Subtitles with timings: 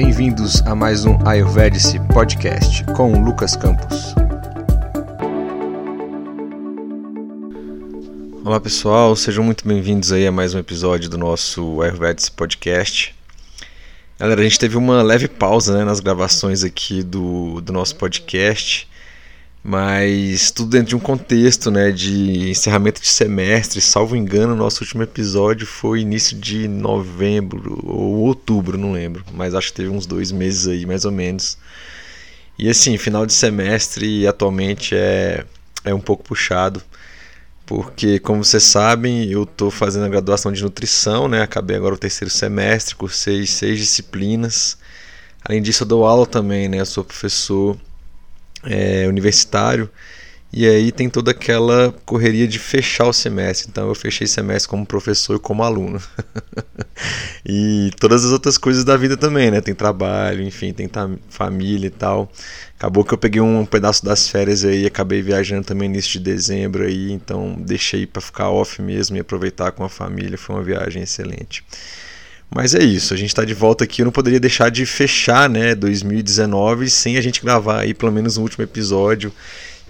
[0.00, 4.14] Bem-vindos a mais um Ayurvedic Podcast com Lucas Campos.
[8.44, 13.12] Olá pessoal, sejam muito bem-vindos aí a mais um episódio do nosso Ayurvedic Podcast.
[14.20, 18.88] Galera, a gente teve uma leve pausa né, nas gravações aqui do, do nosso podcast
[19.62, 23.80] mas tudo dentro de um contexto né, de encerramento de semestre.
[23.80, 29.68] Salvo engano, nosso último episódio foi início de novembro ou outubro, não lembro, mas acho
[29.68, 31.58] que teve uns dois meses aí, mais ou menos.
[32.58, 35.44] E assim, final de semestre atualmente é,
[35.84, 36.82] é um pouco puxado,
[37.66, 41.42] porque, como vocês sabem, eu estou fazendo a graduação de nutrição, né?
[41.42, 44.78] acabei agora o terceiro semestre, cursei seis disciplinas.
[45.44, 46.80] Além disso, eu dou aula também, né?
[46.80, 47.76] eu sou professor
[48.64, 49.90] é, universitário.
[50.50, 53.68] E aí tem toda aquela correria de fechar o semestre.
[53.70, 56.00] Então eu fechei semestre como professor e como aluno.
[57.44, 59.60] e todas as outras coisas da vida também, né?
[59.60, 60.88] Tem trabalho, enfim, tem
[61.28, 62.32] família e tal.
[62.78, 66.84] Acabou que eu peguei um pedaço das férias aí, acabei viajando também início de dezembro
[66.84, 70.38] aí, então deixei para ficar off mesmo e aproveitar com a família.
[70.38, 71.64] Foi uma viagem excelente.
[72.50, 74.00] Mas é isso, a gente está de volta aqui.
[74.00, 78.36] Eu não poderia deixar de fechar né, 2019 sem a gente gravar aí pelo menos
[78.36, 79.32] um último episódio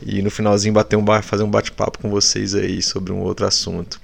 [0.03, 4.01] e no finalzinho bater um fazer um bate-papo com vocês aí sobre um outro assunto.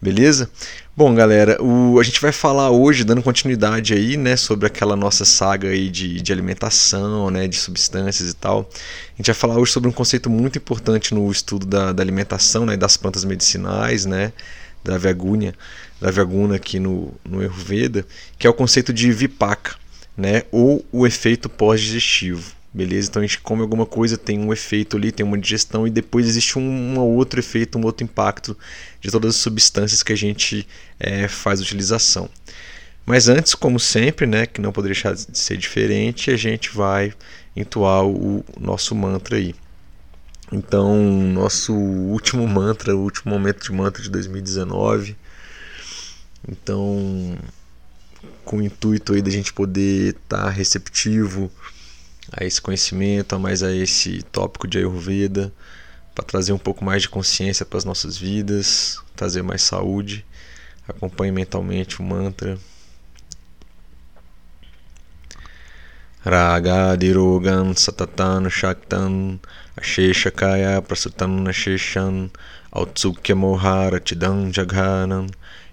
[0.00, 0.50] Beleza?
[0.96, 5.24] Bom, galera, o, a gente vai falar hoje, dando continuidade aí, né, sobre aquela nossa
[5.24, 8.68] saga aí de, de alimentação, né, de substâncias e tal.
[9.14, 12.66] A gente vai falar hoje sobre um conceito muito importante no estudo da, da alimentação,
[12.66, 14.32] né, das plantas medicinais, né,
[14.82, 15.54] da Vaguna,
[16.02, 18.04] da Vaguna aqui no, no Ayurveda,
[18.36, 19.76] que é o conceito de vipaka,
[20.16, 20.42] né?
[20.50, 22.52] ou o efeito pós-digestivo.
[22.74, 23.08] Beleza?
[23.08, 26.26] Então a gente come alguma coisa, tem um efeito ali, tem uma digestão, e depois
[26.26, 28.56] existe um, um outro efeito, um outro impacto
[29.00, 30.66] de todas as substâncias que a gente
[30.98, 32.28] é, faz utilização.
[33.06, 37.12] Mas antes, como sempre, né, que não poderia deixar de ser diferente, a gente vai
[37.54, 39.54] entoar o nosso mantra aí.
[40.50, 41.00] Então,
[41.32, 45.16] nosso último mantra, o último momento de mantra de 2019.
[46.48, 47.38] Então,
[48.44, 51.50] com o intuito aí da gente poder estar tá receptivo
[52.32, 55.52] a esse conhecimento, a mais a esse tópico de Ayurveda,
[56.14, 60.24] para trazer um pouco mais de consciência para as nossas vidas, trazer mais saúde.
[60.86, 62.58] Acompanhe mentalmente o mantra.
[66.24, 69.40] Ragadirogan satatan shaktan
[69.76, 72.30] asheshakaya prasutan asheshan
[72.70, 75.26] autsukya mohara chidam jaghanan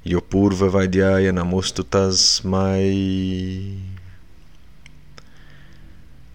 [0.10, 3.78] yopurva vaidyaya namostu tasmai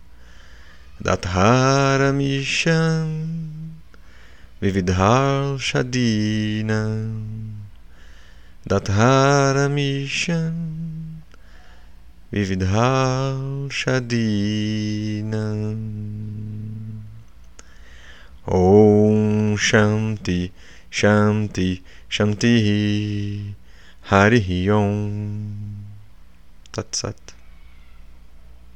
[1.00, 3.30] Datharamishan
[4.60, 7.43] Vividhal Shadinam
[8.66, 10.54] Datharamishan
[12.32, 15.34] Vividhal Shadinam
[18.46, 20.52] Om Shanti
[20.94, 23.52] Shanti, Shanti,
[24.02, 25.56] Hari Om.
[26.70, 27.16] Tatsat.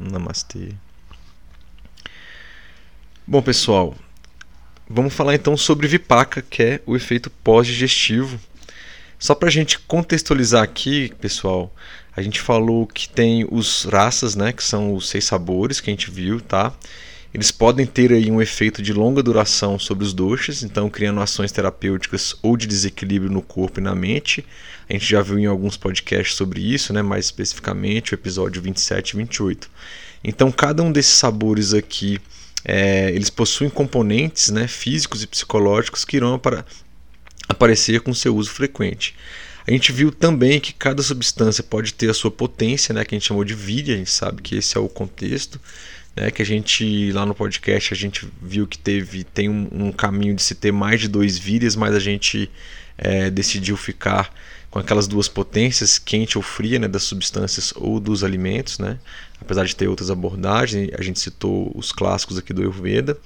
[0.00, 0.74] Namastê.
[3.24, 3.94] Bom, pessoal,
[4.90, 8.40] vamos falar então sobre Vipaka, que é o efeito pós-digestivo.
[9.18, 11.74] Só para a gente contextualizar aqui, pessoal,
[12.16, 15.92] a gente falou que tem os raças, né, que são os seis sabores que a
[15.92, 16.72] gente viu, tá?
[17.34, 21.52] Eles podem ter aí um efeito de longa duração sobre os doshas, então criando ações
[21.52, 24.44] terapêuticas ou de desequilíbrio no corpo e na mente.
[24.88, 29.10] A gente já viu em alguns podcasts sobre isso, né, mais especificamente o episódio 27
[29.10, 29.70] e 28.
[30.24, 32.18] Então cada um desses sabores aqui,
[32.64, 36.64] é, eles possuem componentes né, físicos e psicológicos que irão para
[37.48, 39.14] aparecer com seu uso frequente.
[39.66, 43.18] A gente viu também que cada substância pode ter a sua potência, né, que a
[43.18, 45.60] gente chamou de víria, a gente sabe que esse é o contexto
[46.18, 49.92] né, que a gente lá no podcast a gente viu que teve tem um, um
[49.92, 52.50] caminho de se ter mais de dois vídeos, mas a gente
[52.96, 54.32] é, decidiu ficar
[54.70, 58.98] com aquelas duas potências, quente ou fria, né, das substâncias ou dos alimentos, né?
[59.40, 63.16] Apesar de ter outras abordagens, a gente citou os clássicos aqui do Ayurveda,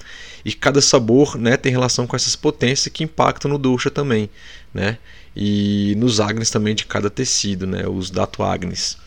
[0.45, 4.29] e cada sabor, né, tem relação com essas potências que impactam no dosha também,
[4.73, 4.99] né?
[5.35, 8.99] E nos agnes também de cada tecido, né, os dato agnes.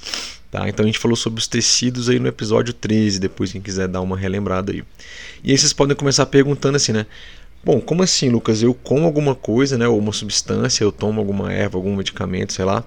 [0.50, 0.70] Tá?
[0.70, 4.02] Então a gente falou sobre os tecidos aí no episódio 13, depois quem quiser dar
[4.02, 4.84] uma relembrada aí.
[5.44, 7.06] E aí vocês podem começar perguntando assim, né?
[7.64, 8.62] Bom, como assim, Lucas?
[8.62, 12.64] Eu como alguma coisa, né, ou uma substância, eu tomo alguma erva, algum medicamento, sei
[12.64, 12.86] lá,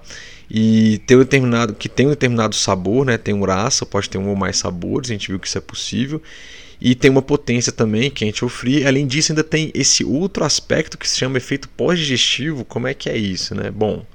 [0.49, 3.17] e tem um determinado que tem um determinado sabor, né?
[3.17, 5.61] Tem um raça, pode ter um ou mais sabores, a gente viu que isso é
[5.61, 6.21] possível.
[6.81, 8.87] E tem uma potência também, quente ou fria.
[8.87, 12.63] Além disso, ainda tem esse outro aspecto que se chama efeito pós-digestivo.
[12.63, 13.69] Como é que é isso, né?
[13.69, 14.05] Bom,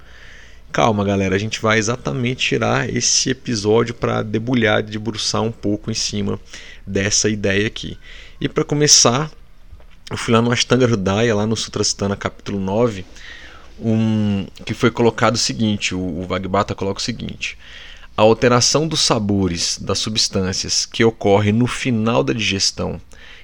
[0.73, 5.95] calma, galera, a gente vai exatamente tirar esse episódio para debulhar, debruçar um pouco em
[5.95, 6.41] cima
[6.87, 7.99] dessa ideia aqui.
[8.41, 9.31] E para começar,
[10.11, 13.05] eu fui lá no Ashtanga Hridaya, lá no Sutrasthana capítulo 9,
[13.81, 17.59] um, que foi colocado o seguinte, o, o Vagbata coloca o seguinte,
[18.17, 23.01] a alteração dos sabores das substâncias que ocorre no final da digestão,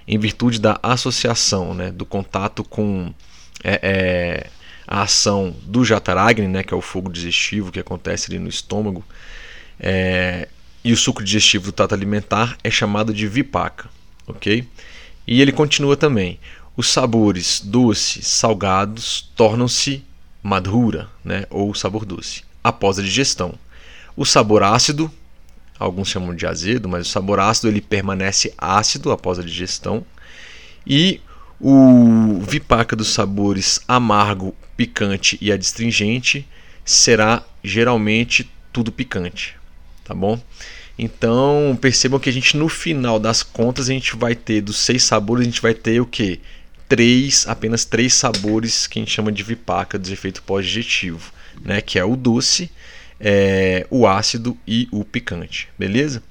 [0.07, 3.13] em virtude da associação, né, do contato com
[3.65, 4.51] é, é,
[4.87, 9.05] a ação do Jataragni, né, que é o fogo digestivo que acontece ali no estômago,
[9.79, 10.49] é,
[10.85, 13.89] e o suco digestivo do tato alimentar é chamado de vipaka,
[14.27, 14.67] ok?
[15.27, 16.39] E ele continua também.
[16.77, 20.03] Os sabores doces, salgados, tornam-se
[20.43, 23.59] madhura, né, ou sabor doce, após a digestão.
[24.17, 25.11] O sabor ácido,
[25.79, 30.05] alguns chamam de azedo, mas o sabor ácido ele permanece ácido após a digestão.
[30.87, 31.21] E
[31.61, 36.49] o vipaka dos sabores amargo, picante e adstringente
[36.85, 39.57] será geralmente tudo picante,
[40.05, 40.41] tá bom?
[40.99, 45.03] Então percebam que a gente no final das contas a gente vai ter dos seis
[45.03, 46.41] sabores a gente vai ter o que?
[46.89, 51.31] Três, apenas três sabores que a gente chama de vipaka, de efeito pós-digestivo,
[51.63, 51.81] né?
[51.81, 52.71] Que é o doce,
[53.21, 56.23] é, o ácido e o picante, beleza?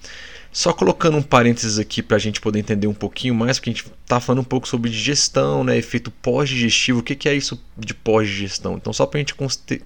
[0.52, 3.74] Só colocando um parênteses aqui para a gente poder entender um pouquinho mais, porque a
[3.74, 7.00] gente está falando um pouco sobre digestão, né, efeito pós-digestivo.
[7.00, 8.76] O que, que é isso de pós-digestão?
[8.76, 9.36] Então, só para a gente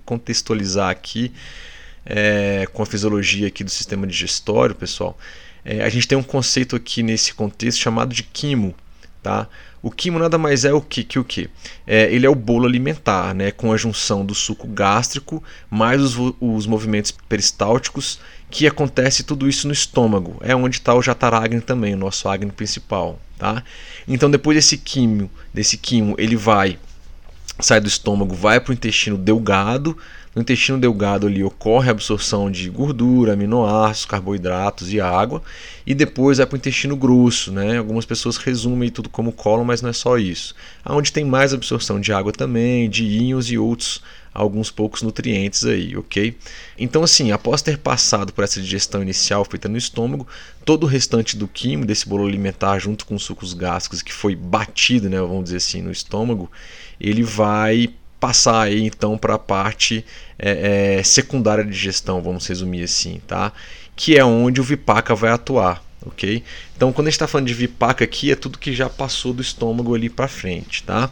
[0.05, 1.33] contextualizar aqui,
[2.05, 5.17] é, com a fisiologia aqui do sistema digestório, pessoal,
[5.65, 8.73] é, a gente tem um conceito aqui nesse contexto chamado de quimo.
[9.23, 9.47] Tá?
[9.81, 11.49] O quimo nada mais é o que, que o que?
[11.87, 16.35] É, ele é o bolo alimentar, né, com a junção do suco gástrico mais os,
[16.41, 18.19] os movimentos peristálticos,
[18.51, 20.35] que acontece tudo isso no estômago.
[20.41, 23.17] É onde está o jataragni também, o nosso agni principal.
[23.39, 23.63] Tá?
[24.05, 26.77] Então depois desse quimo, desse quimo, ele vai
[27.59, 29.97] sai do estômago, vai para o intestino delgado,
[30.35, 35.41] no intestino delgado ali ocorre a absorção de gordura, aminoácidos, carboidratos e água,
[35.85, 37.51] e depois vai para o intestino grosso.
[37.51, 37.77] Né?
[37.77, 40.55] Algumas pessoas resumem tudo como cólon, mas não é só isso.
[40.85, 44.01] Onde tem mais absorção de água também, de íons e outros
[44.33, 46.35] alguns poucos nutrientes aí, ok?
[46.77, 50.27] Então, assim, após ter passado por essa digestão inicial feita no estômago,
[50.65, 54.35] todo o restante do quimo desse bolo alimentar, junto com os sucos gástricos que foi
[54.35, 56.51] batido, né, vamos dizer assim, no estômago,
[56.99, 57.93] ele vai
[58.23, 60.05] passar aí então para a parte
[60.39, 63.51] é, é, secundária de digestão, vamos resumir assim, tá?
[63.97, 66.41] Que é onde o Vipaka vai atuar, ok?
[66.73, 69.41] Então, quando a gente está falando de Vipaka aqui, é tudo que já passou do
[69.41, 71.11] estômago ali para frente, tá?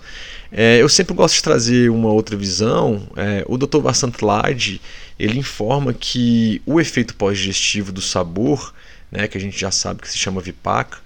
[0.50, 3.06] É, eu sempre gosto de trazer uma outra visão.
[3.18, 3.80] É, o Dr.
[3.80, 4.80] Vasant Lad,
[5.20, 8.74] ele informa que o efeito pós-digestivo do sabor,
[9.12, 11.00] né, que a gente já sabe que se chama Vipaka,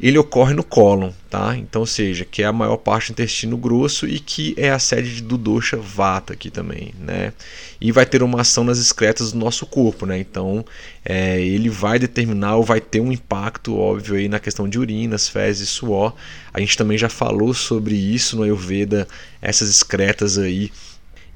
[0.00, 1.54] ele ocorre no cólon, tá?
[1.56, 4.78] Então, ou seja, que é a maior parte do intestino grosso e que é a
[4.78, 7.34] sede do dosha vata aqui também, né?
[7.78, 10.18] E vai ter uma ação nas excretas do nosso corpo, né?
[10.18, 10.64] Então,
[11.04, 15.28] é, ele vai determinar ou vai ter um impacto óbvio aí na questão de urinas,
[15.28, 16.14] fezes suor.
[16.52, 19.06] A gente também já falou sobre isso no Ayurveda,
[19.42, 20.72] essas excretas aí,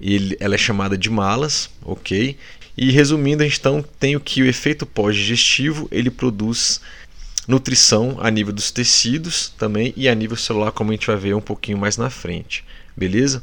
[0.00, 2.34] ele, ela é chamada de malas, ok?
[2.76, 6.80] E resumindo, a gente então tem o que o efeito pós-digestivo ele produz
[7.46, 11.34] nutrição a nível dos tecidos também e a nível celular, como a gente vai ver
[11.34, 12.64] um pouquinho mais na frente,
[12.96, 13.42] beleza?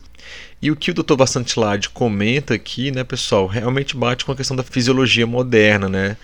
[0.62, 1.16] E o que o Dr.
[1.18, 6.18] Vasantilade comenta aqui, né, pessoal, realmente bate com a questão da fisiologia moderna, né?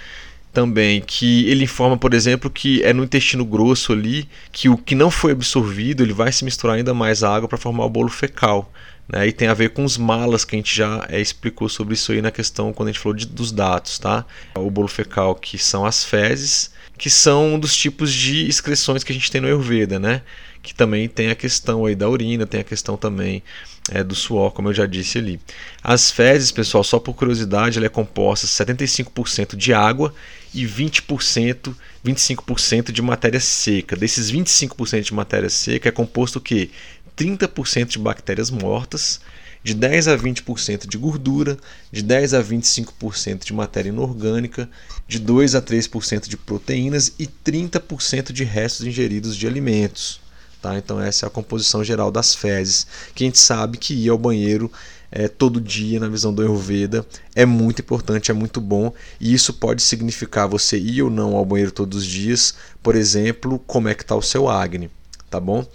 [0.54, 4.96] Também que ele informa, por exemplo, que é no intestino grosso ali que o que
[4.96, 8.10] não foi absorvido ele vai se misturar ainda mais à água para formar o bolo
[8.10, 8.72] fecal.
[9.10, 11.94] Né, e tem a ver com os malas que a gente já é, explicou sobre
[11.94, 14.26] isso aí na questão quando a gente falou de, dos dados, tá?
[14.56, 19.12] O bolo fecal que são as fezes que são um dos tipos de excreções que
[19.12, 20.22] a gente tem no Ayurveda, né?
[20.64, 23.44] Que também tem a questão aí da urina, tem a questão também
[23.92, 25.40] é, do suor, como eu já disse ali.
[25.84, 30.14] As fezes, pessoal, só por curiosidade, ela é composta 75% de água
[30.54, 31.74] e 20%,
[32.06, 33.96] 25% de matéria seca.
[33.96, 36.72] Desses 25% de matéria seca é composto o quê?
[37.16, 39.22] 30% de bactérias mortas
[39.64, 41.58] de 10 a 20% de gordura,
[41.92, 44.70] de 10 a 25% de matéria inorgânica,
[45.08, 50.20] de 2 a 3% de proteínas e 30% de restos ingeridos de alimentos.
[50.62, 50.78] Tá?
[50.78, 54.18] Então essa é a composição geral das fezes, que a gente sabe que ir ao
[54.18, 54.72] banheiro
[55.12, 59.54] é, todo dia na visão do Ayurveda é muito importante, é muito bom e isso
[59.54, 63.96] pode significar você ir ou não ao banheiro todos os dias, por exemplo, como é
[63.96, 64.90] que está o seu Agni,
[65.30, 65.66] tá bom?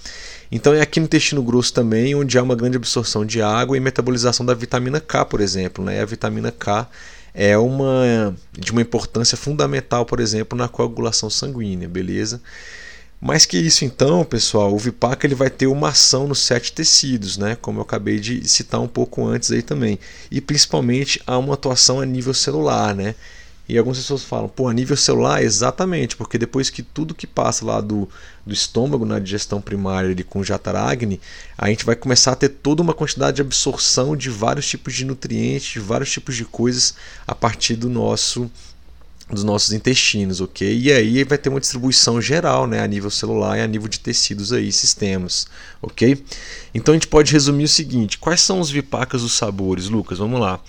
[0.51, 3.81] Então é aqui no intestino grosso também onde há uma grande absorção de água e
[3.81, 6.01] metabolização da vitamina K, por exemplo, né?
[6.01, 6.89] A vitamina K
[7.35, 12.41] é uma de uma importância fundamental, por exemplo, na coagulação sanguínea, beleza?
[13.21, 17.39] Mais que isso, então, pessoal, o Vipaka ele vai ter uma ação nos sete tecidos,
[17.39, 17.57] né?
[17.61, 19.97] Como eu acabei de citar um pouco antes aí também.
[20.29, 23.15] E principalmente há uma atuação a nível celular, né?
[23.73, 27.64] E algumas pessoas falam, pô, a nível celular, exatamente, porque depois que tudo que passa
[27.64, 28.07] lá do,
[28.45, 31.19] do estômago na digestão primária ali, com o Jataragni,
[31.57, 35.07] a gente vai começar a ter toda uma quantidade de absorção de vários tipos de
[35.07, 36.95] nutrientes, de vários tipos de coisas
[37.26, 38.50] a partir do nosso
[39.31, 40.79] dos nossos intestinos, ok?
[40.79, 43.99] E aí vai ter uma distribuição geral, né, a nível celular e a nível de
[43.99, 45.47] tecidos aí, sistemas,
[45.81, 46.23] ok?
[46.75, 50.19] Então a gente pode resumir o seguinte: quais são os vipacas dos sabores, Lucas?
[50.19, 50.61] Vamos lá.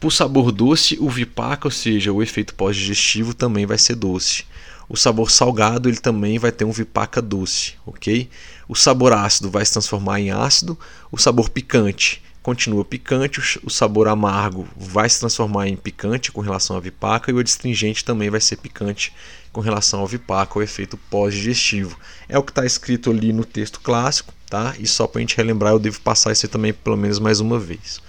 [0.00, 4.44] Por sabor doce, o vipaca, ou seja, o efeito pós-digestivo também vai ser doce.
[4.88, 8.28] O sabor salgado, ele também vai ter um vipaca doce, ok?
[8.66, 10.76] O sabor ácido vai se transformar em ácido.
[11.12, 16.76] O sabor picante continua picante, o sabor amargo vai se transformar em picante com relação
[16.76, 19.12] à vipaca e o adstringente também vai ser picante
[19.52, 21.98] com relação ao vipaca, o efeito pós-digestivo.
[22.28, 24.74] É o que está escrito ali no texto clássico, tá?
[24.78, 27.58] E só para a gente relembrar, eu devo passar isso também pelo menos mais uma
[27.58, 28.00] vez.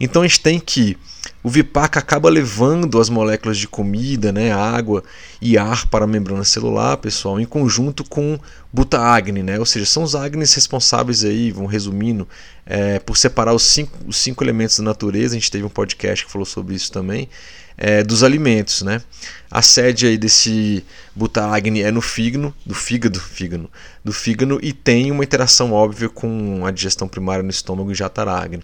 [0.00, 0.96] Então a gente tem que
[1.44, 5.04] o Vipaca acaba levando as moléculas de comida, né, água
[5.42, 8.38] e ar para a membrana celular, pessoal, em conjunto com
[8.72, 9.58] butaagni, né?
[9.58, 12.26] Ou seja, são os agnes responsáveis aí, vão resumindo,
[12.64, 15.36] é, por separar os cinco, os cinco elementos da natureza.
[15.36, 17.28] A gente teve um podcast que falou sobre isso também
[17.76, 19.02] é, dos alimentos, né?
[19.50, 23.70] A sede aí desse butaagni é no fígado, do fígado, fígado,
[24.04, 28.62] do fígado e tem uma interação óbvia com a digestão primária no estômago e jataragni.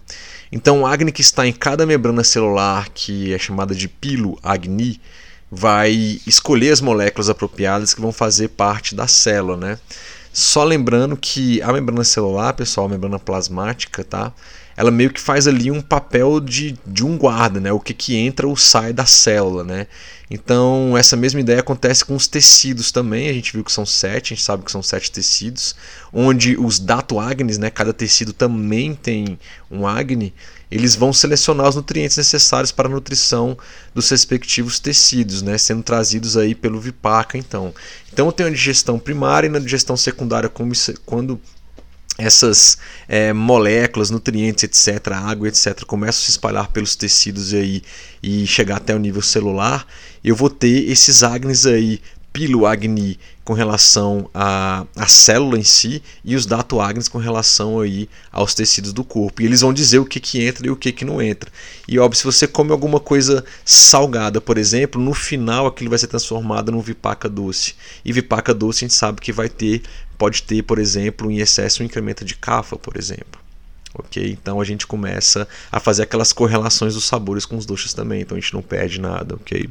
[0.51, 4.99] Então, o agni que está em cada membrana celular, que é chamada de pilo agni,
[5.49, 9.79] vai escolher as moléculas apropriadas que vão fazer parte da célula, né?
[10.33, 14.31] Só lembrando que a membrana celular, pessoal, a membrana plasmática, tá?
[14.81, 17.71] Ela meio que faz ali um papel de, de um guarda, né?
[17.71, 19.85] O que, que entra ou sai da célula, né?
[20.27, 23.29] Então, essa mesma ideia acontece com os tecidos também.
[23.29, 25.75] A gente viu que são sete, a gente sabe que são sete tecidos,
[26.11, 27.69] onde os dato agnes, né?
[27.69, 29.37] Cada tecido também tem
[29.69, 30.33] um agne.
[30.71, 33.55] Eles vão selecionar os nutrientes necessários para a nutrição
[33.93, 35.59] dos respectivos tecidos, né?
[35.59, 37.71] Sendo trazidos aí pelo vipaca, então.
[38.11, 40.73] Então, eu tenho a digestão primária e na digestão secundária, como
[41.05, 41.39] quando
[42.21, 47.81] essas é, moléculas, nutrientes, etc., água, etc., começam a se espalhar pelos tecidos aí
[48.21, 49.85] e chegar até o nível celular,
[50.23, 51.99] eu vou ter esses agnes aí,
[52.31, 58.53] piloagni com relação à, à célula em si e os datoagnes com relação aí aos
[58.53, 59.41] tecidos do corpo.
[59.41, 61.51] E eles vão dizer o que, que entra e o que, que não entra.
[61.87, 66.07] E óbvio, se você come alguma coisa salgada, por exemplo, no final aquilo vai ser
[66.07, 67.75] transformado num vipaca doce.
[68.05, 69.81] E vipaca doce a gente sabe que vai ter
[70.21, 73.41] pode ter, por exemplo, em excesso um incremento de cafa, por exemplo.
[73.91, 74.37] Ok?
[74.39, 78.37] Então a gente começa a fazer aquelas correlações dos sabores com os doces também, então
[78.37, 79.67] a gente não perde nada, ok?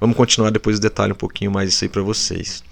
[0.00, 2.62] Vamos continuar depois o detalhe um pouquinho mais isso aí para vocês.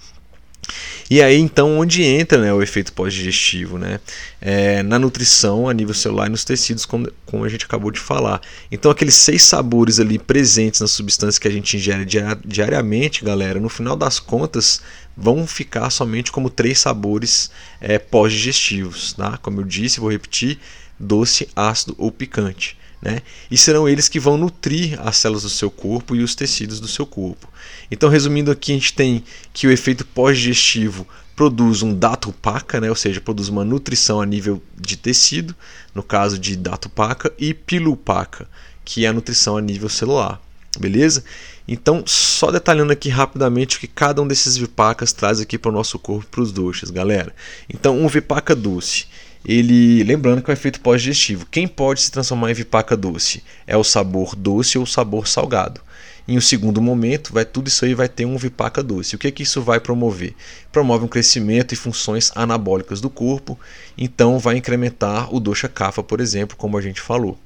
[1.11, 3.76] E aí então onde entra né, o efeito pós-digestivo?
[3.76, 4.00] Né?
[4.40, 7.99] É, na nutrição a nível celular e nos tecidos, como, como, a gente acabou de
[8.00, 8.40] falar.
[8.71, 12.04] Então aqueles seis sabores ali presentes nas substâncias que a gente ingere
[12.45, 14.80] diariamente, galera, no final das contas
[15.16, 19.14] vão ficar somente como três sabores é, pós-digestivos.
[19.14, 19.38] Tá?
[19.38, 20.58] Como eu disse, vou repetir,
[20.99, 22.76] doce, ácido ou picante.
[23.00, 23.23] Né?
[23.50, 26.88] E serão eles que vão nutrir as células do seu corpo e os tecidos do
[26.88, 27.49] seu corpo.
[27.90, 32.88] Então, resumindo aqui, a gente tem que o efeito pós-digestivo produz um dato paca, né?
[32.88, 35.54] ou seja, produz uma nutrição a nível de tecido,
[35.94, 38.49] no caso de dato paca, e pilupaca,
[38.85, 40.40] que é a nutrição a nível celular.
[40.78, 41.23] Beleza?
[41.68, 45.75] Então, só detalhando aqui rapidamente o que cada um desses vipacas traz aqui para o
[45.75, 47.35] nosso corpo, para os doces, galera.
[47.68, 49.06] Então, um vipaca doce
[49.49, 51.46] ele lembrando que é um efeito pós-digestivo.
[51.46, 53.44] Quem pode se transformar em vipaca doce?
[53.64, 55.80] É o sabor doce ou o sabor salgado.
[56.26, 59.14] Em um segundo momento, vai tudo isso aí vai ter um vipaca doce.
[59.14, 60.35] O que que isso vai promover?
[60.73, 63.56] Promove um crescimento e funções anabólicas do corpo,
[63.96, 67.38] então vai incrementar o dosha kapha, por exemplo, como a gente falou.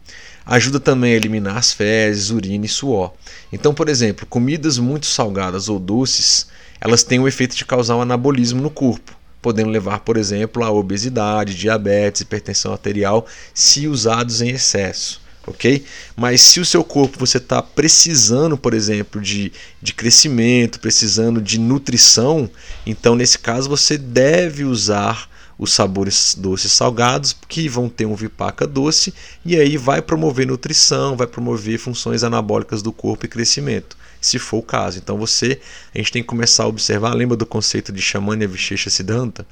[0.44, 3.12] Ajuda também a eliminar as fezes, urina e suor.
[3.52, 6.49] Então, por exemplo, comidas muito salgadas ou doces,
[6.80, 10.70] elas têm o efeito de causar um anabolismo no corpo podendo levar, por exemplo, a
[10.70, 15.20] obesidade, diabetes, hipertensão arterial, se usados em excesso.
[15.47, 15.85] Ok?
[16.14, 21.59] Mas se o seu corpo você está precisando, por exemplo, de, de crescimento, precisando de
[21.59, 22.49] nutrição,
[22.87, 25.29] então nesse caso você deve usar
[25.61, 29.12] os sabores doces salgados, que vão ter um vipaca doce,
[29.45, 34.57] e aí vai promover nutrição, vai promover funções anabólicas do corpo e crescimento, se for
[34.57, 34.97] o caso.
[34.97, 35.61] Então você,
[35.95, 39.47] a gente tem que começar a observar, lembra do conceito de Shamanya Vishesha Siddhanta?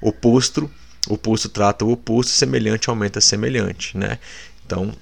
[0.00, 0.68] Oposto,
[1.08, 4.18] oposto trata o oposto, semelhante aumenta semelhante, né?
[4.66, 4.92] Então,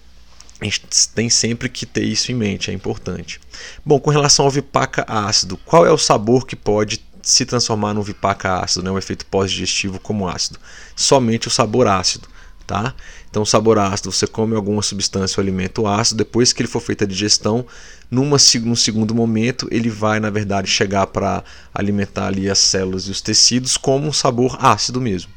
[0.60, 0.82] a gente
[1.14, 3.40] tem sempre que ter isso em mente, é importante.
[3.82, 6.98] Bom, com relação ao vipaca ácido, qual é o sabor que pode
[7.30, 10.58] se transformar num vipaca ácido, né, um efeito pós-digestivo como ácido.
[10.96, 12.28] Somente o sabor ácido.
[12.66, 12.94] Tá?
[13.28, 16.80] Então, o sabor ácido, você come alguma substância ou alimento ácido, depois que ele for
[16.80, 17.66] feita a digestão,
[18.08, 21.42] numa, num segundo momento, ele vai, na verdade, chegar para
[21.74, 25.32] alimentar ali as células e os tecidos como um sabor ácido mesmo.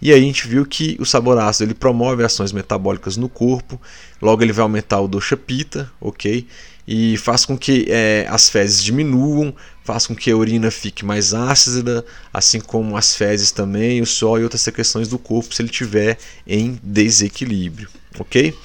[0.00, 3.80] E aí a gente viu que o sabor ácido ele promove ações metabólicas no corpo,
[4.22, 6.46] logo ele vai aumentar o dosha pita, ok?
[6.90, 9.54] E faz com que é, as fezes diminuam,
[9.84, 12.02] faz com que a urina fique mais ácida,
[12.32, 16.16] assim como as fezes também, o suor e outras secreções do corpo se ele tiver
[16.46, 18.56] em desequilíbrio, ok?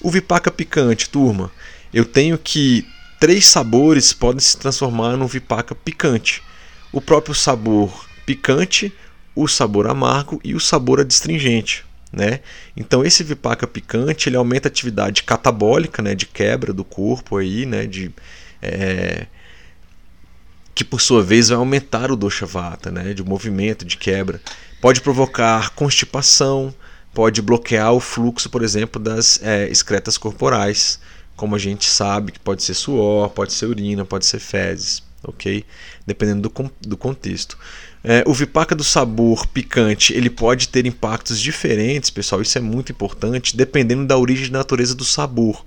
[0.00, 1.52] O vipaca picante, turma,
[1.92, 2.82] eu tenho que
[3.20, 6.42] três sabores podem se transformar num vipaca picante.
[6.90, 8.90] O próprio sabor picante,
[9.36, 11.84] o sabor amargo e o sabor adstringente.
[12.12, 12.40] Né?
[12.76, 17.64] Então esse vipaca picante ele aumenta a atividade catabólica, né, de quebra do corpo aí,
[17.64, 18.12] né, de
[18.60, 19.26] é,
[20.74, 24.40] que por sua vez vai aumentar o dosha vata, né, de movimento, de quebra.
[24.80, 26.74] Pode provocar constipação,
[27.14, 30.98] pode bloquear o fluxo, por exemplo, das é, excretas corporais,
[31.36, 35.64] como a gente sabe que pode ser suor, pode ser urina, pode ser fezes, ok?
[36.06, 37.58] Dependendo do, do contexto.
[38.02, 42.40] É, o vipaca do sabor picante ele pode ter impactos diferentes, pessoal.
[42.40, 45.64] Isso é muito importante, dependendo da origem e natureza do sabor.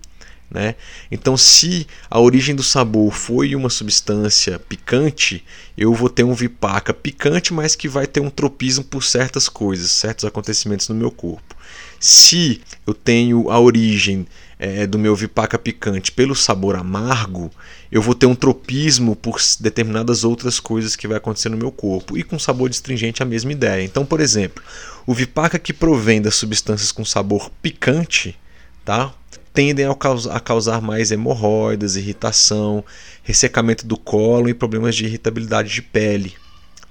[0.50, 0.75] Né?
[1.12, 5.44] Então, se a origem do sabor foi uma substância picante,
[5.75, 9.89] eu vou ter um vipaca picante, mas que vai ter um tropismo por certas coisas,
[9.91, 11.56] certos acontecimentos no meu corpo.
[12.00, 14.28] Se eu tenho a origem
[14.63, 17.52] é, do meu vipaca picante pelo sabor amargo,
[17.91, 22.17] eu vou ter um tropismo por determinadas outras coisas que vai acontecer no meu corpo.
[22.17, 23.84] E com sabor astringente a mesma ideia.
[23.84, 24.63] Então, por exemplo,
[25.06, 28.39] o vipaca que provém das substâncias com sabor picante,
[28.86, 29.13] tá?
[29.54, 32.86] tendem a causar, a causar mais hemorroidas, irritação,
[33.21, 36.34] ressecamento do colo e problemas de irritabilidade de pele.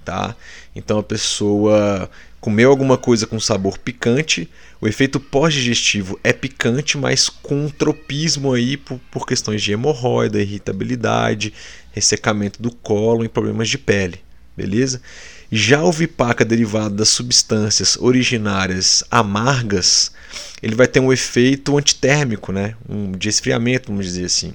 [0.05, 0.37] Tá?
[0.77, 2.11] Então a pessoa
[2.43, 4.51] comeu alguma coisa com sabor picante,
[4.81, 11.55] o efeito pós-digestivo é picante, mas com tropismo aí por, por questões de hemorroida, irritabilidade,
[11.93, 14.21] ressecamento do colo e problemas de pele,
[14.57, 15.01] beleza?
[15.53, 20.11] Já o vipaca derivado das substâncias originárias amargas,
[20.61, 22.75] ele vai ter um efeito antitérmico, né?
[22.89, 24.53] um de esfriamento, vamos dizer assim.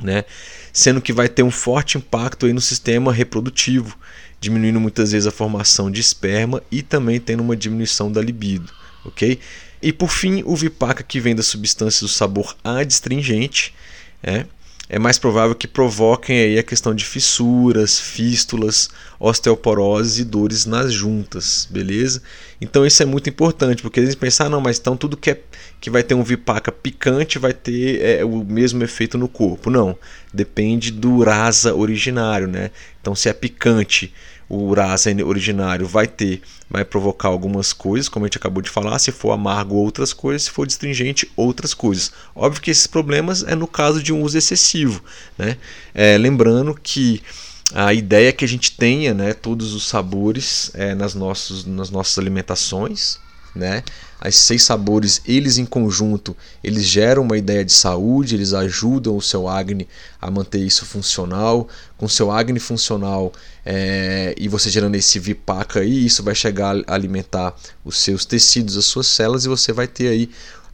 [0.00, 0.24] Né?
[0.72, 3.98] Sendo que vai ter um forte impacto aí no sistema reprodutivo,
[4.40, 8.72] diminuindo muitas vezes a formação de esperma e também tendo uma diminuição da libido,
[9.04, 9.38] ok?
[9.82, 13.74] E por fim, o vipaca que vem das substâncias do sabor adstringente,
[14.22, 14.46] é,
[14.92, 20.92] é mais provável que provoquem aí a questão de fissuras, fístulas, osteoporose e dores nas
[20.92, 22.20] juntas, beleza?
[22.60, 25.40] Então isso é muito importante, porque eles pensam, ah, não, mas então tudo que, é,
[25.80, 29.70] que vai ter um vipaca picante vai ter é, o mesmo efeito no corpo.
[29.70, 29.96] Não,
[30.34, 32.72] depende do rasa originário, né?
[33.00, 34.12] Então se é picante
[34.50, 38.98] o rasa originário vai ter, vai provocar algumas coisas, como a gente acabou de falar,
[38.98, 42.10] se for amargo outras coisas, se for distringente outras coisas.
[42.34, 45.04] Óbvio que esses problemas é no caso de um uso excessivo,
[45.38, 45.56] né?
[45.94, 47.22] É, lembrando que
[47.72, 51.88] a ideia é que a gente tenha, né, todos os sabores é, nas, nossos, nas
[51.88, 53.20] nossas alimentações,
[53.54, 53.82] né?
[54.20, 59.22] As seis sabores, eles em conjunto, eles geram uma ideia de saúde, eles ajudam o
[59.22, 59.88] seu Agni
[60.20, 61.66] a manter isso funcional.
[61.96, 63.32] Com seu Agni funcional
[63.64, 68.76] é, e você gerando esse Vipaka aí, isso vai chegar a alimentar os seus tecidos,
[68.76, 70.30] as suas células, e você vai ter aí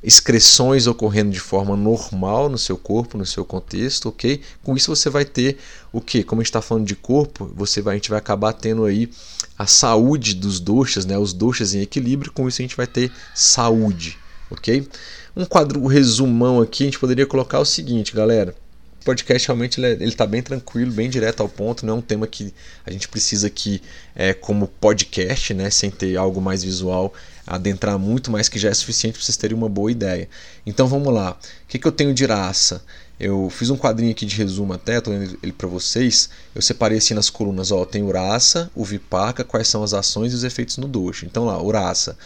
[0.06, 4.40] excreções ocorrendo de forma normal no seu corpo, no seu contexto, ok?
[4.62, 5.58] Com isso você vai ter
[5.92, 6.22] o que?
[6.22, 9.10] Como a gente está falando de corpo, você vai, a gente vai acabar tendo aí
[9.58, 11.18] a saúde dos doxas, né?
[11.18, 14.16] Os doxas em equilíbrio, com isso a gente vai ter saúde,
[14.48, 14.88] ok?
[15.36, 18.54] Um quadro um resumão aqui, a gente poderia colocar o seguinte, galera.
[19.00, 21.96] O podcast realmente ele, é, ele tá bem tranquilo, bem direto ao ponto, não é
[21.96, 23.82] um tema que a gente precisa aqui
[24.14, 25.68] é, como podcast, né?
[25.68, 27.12] Sem ter algo mais visual,
[27.46, 30.28] adentrar muito, mas que já é suficiente para vocês terem uma boa ideia.
[30.66, 31.32] Então vamos lá.
[31.32, 32.82] O que, que eu tenho de raça?
[33.18, 36.28] Eu fiz um quadrinho aqui de resumo até, tô lendo ele para vocês.
[36.54, 40.34] Eu separei assim nas colunas, ó, tem Uraça, o Vipaka, quais são as ações e
[40.34, 41.24] os efeitos no doce.
[41.24, 42.18] Então lá, Uraça,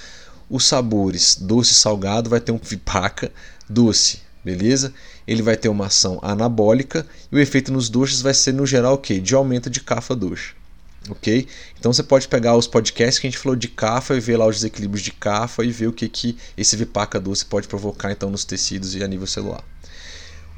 [0.49, 3.31] os sabores doce e salgado vai ter um Vipaka
[3.69, 4.93] doce, beleza?
[5.29, 8.95] Ele vai ter uma ação anabólica e o efeito nos doces vai ser no geral
[8.95, 9.21] o quê?
[9.21, 10.60] De aumento de cafa doce.
[11.09, 11.47] Ok?
[11.79, 14.47] Então você pode pegar os podcasts que a gente falou de cafa e ver lá
[14.47, 18.31] os desequilíbrios de cafa e ver o que, que esse Vipaka doce pode provocar então
[18.31, 19.65] nos tecidos e a nível celular.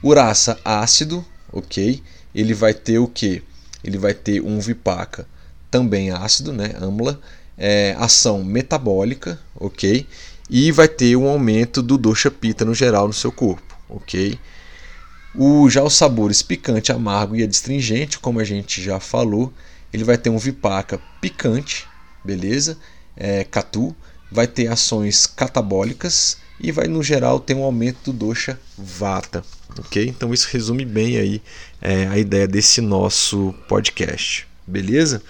[0.03, 2.03] Uraça ácido, ok?
[2.35, 3.43] Ele vai ter o que?
[3.85, 5.27] Ele vai ter um vipaca
[5.71, 6.75] também ácido, né?
[6.81, 7.21] Amla,
[7.57, 10.07] é, ação metabólica, ok?
[10.51, 14.39] E vai ter um aumento do dosha pita no geral no seu corpo, ok?
[15.35, 19.53] O, já os sabores picante, amargo e adstringente, como a gente já falou,
[19.93, 21.87] ele vai ter um vipaca picante,
[22.25, 22.79] beleza?
[23.17, 23.95] É, catu,
[24.31, 29.45] vai ter ações catabólicas e vai no geral ter um aumento do dosha vata,
[29.79, 30.07] ok?
[30.07, 31.43] Então isso resume bem aí
[31.81, 35.23] é, a ideia desse nosso podcast, beleza?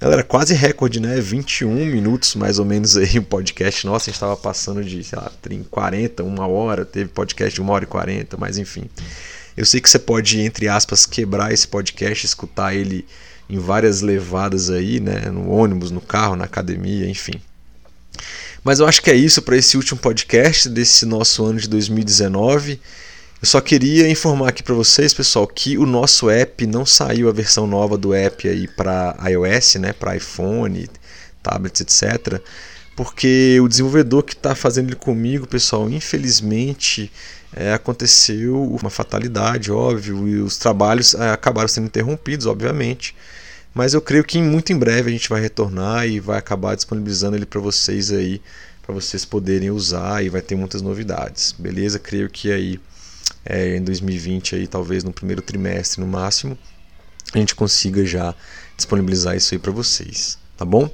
[0.00, 1.20] Galera, quase recorde, né?
[1.20, 3.86] 21 minutos mais ou menos aí o podcast.
[3.86, 5.30] Nossa, a gente estava passando de, sei lá,
[5.70, 8.88] 40, uma hora, teve podcast de uma hora e 40, mas enfim.
[9.54, 13.04] Eu sei que você pode, entre aspas, quebrar esse podcast, escutar ele
[13.50, 15.30] em várias levadas aí, né?
[15.30, 17.40] No ônibus, no carro, na academia, enfim.
[18.62, 22.80] Mas eu acho que é isso para esse último podcast desse nosso ano de 2019.
[23.42, 27.32] Eu só queria informar aqui para vocês, pessoal, que o nosso app não saiu a
[27.32, 30.88] versão nova do app aí para iOS, né, para iPhone,
[31.42, 32.38] tablets, etc.
[32.94, 37.10] Porque o desenvolvedor que está fazendo ele comigo, pessoal, infelizmente
[37.56, 43.14] é, aconteceu uma fatalidade, óbvio, e os trabalhos é, acabaram sendo interrompidos, obviamente.
[43.74, 47.36] Mas eu creio que muito em breve a gente vai retornar e vai acabar disponibilizando
[47.36, 48.42] ele para vocês aí,
[48.82, 51.98] para vocês poderem usar e vai ter muitas novidades, beleza?
[51.98, 52.80] Creio que aí
[53.44, 56.58] é, em 2020 aí talvez no primeiro trimestre no máximo
[57.32, 58.34] a gente consiga já
[58.76, 60.90] disponibilizar isso aí para vocês, tá bom?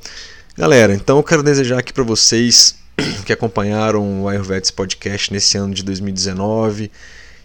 [0.56, 2.76] Galera, então eu quero desejar aqui para vocês
[3.24, 6.90] que acompanharam o Ayurvedic Podcast nesse ano de 2019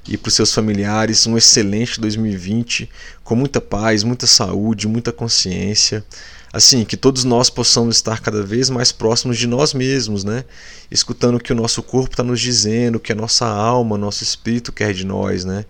[0.08, 2.90] e para os seus familiares um excelente 2020
[3.24, 6.04] com muita paz, muita saúde, muita consciência
[6.54, 10.44] assim, que todos nós possamos estar cada vez mais próximos de nós mesmos, né?
[10.90, 14.24] Escutando o que o nosso corpo está nos dizendo, o que a nossa alma, nosso
[14.24, 15.66] espírito quer de nós, né?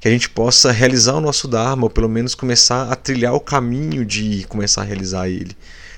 [0.00, 3.40] Que a gente possa realizar o nosso Dharma, ou pelo menos começar a trilhar o
[3.40, 5.56] caminho de começar a realizar ele.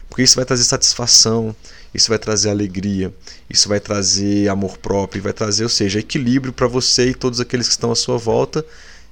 [0.09, 1.55] Porque isso vai trazer satisfação,
[1.94, 3.14] isso vai trazer alegria,
[3.48, 7.66] isso vai trazer amor próprio, vai trazer, ou seja, equilíbrio para você e todos aqueles
[7.66, 8.64] que estão à sua volta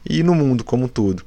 [0.08, 1.24] e no mundo como um todo,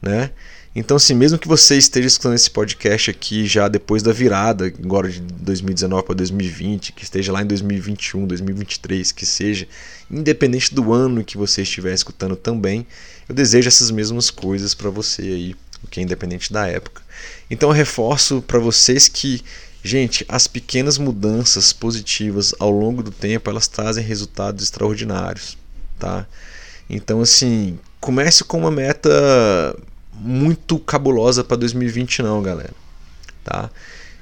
[0.00, 0.30] né?
[0.78, 5.08] Então, assim, mesmo que você esteja escutando esse podcast aqui já depois da virada, agora
[5.08, 9.66] de 2019 para 2020, que esteja lá em 2021, 2023, que seja,
[10.10, 12.86] independente do ano que você estiver escutando também,
[13.26, 17.00] eu desejo essas mesmas coisas para você aí, o que é independente da época.
[17.50, 19.42] Então, eu reforço para vocês que,
[19.86, 25.56] gente, as pequenas mudanças positivas ao longo do tempo, elas trazem resultados extraordinários,
[25.98, 26.26] tá?
[26.90, 29.10] Então, assim, comece com uma meta
[30.12, 32.74] muito cabulosa para 2020 não, galera.
[33.44, 33.70] Tá?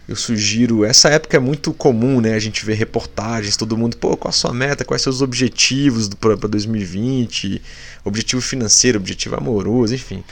[0.06, 2.34] Eu sugiro, essa época é muito comum, né?
[2.34, 6.36] A gente vê reportagens, todo mundo, pô, qual a sua meta, quais seus objetivos para
[6.36, 7.62] 2020,
[8.04, 10.22] objetivo financeiro, objetivo amoroso, enfim.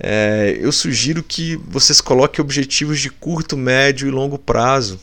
[0.00, 5.00] É, eu sugiro que vocês coloquem objetivos de curto, médio e longo prazo.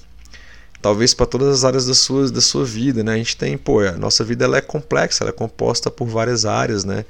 [0.82, 3.14] Talvez para todas as áreas da sua, da sua vida, né?
[3.14, 6.46] A gente tem, pô, a nossa vida ela é complexa, ela é composta por várias
[6.46, 7.06] áreas, né?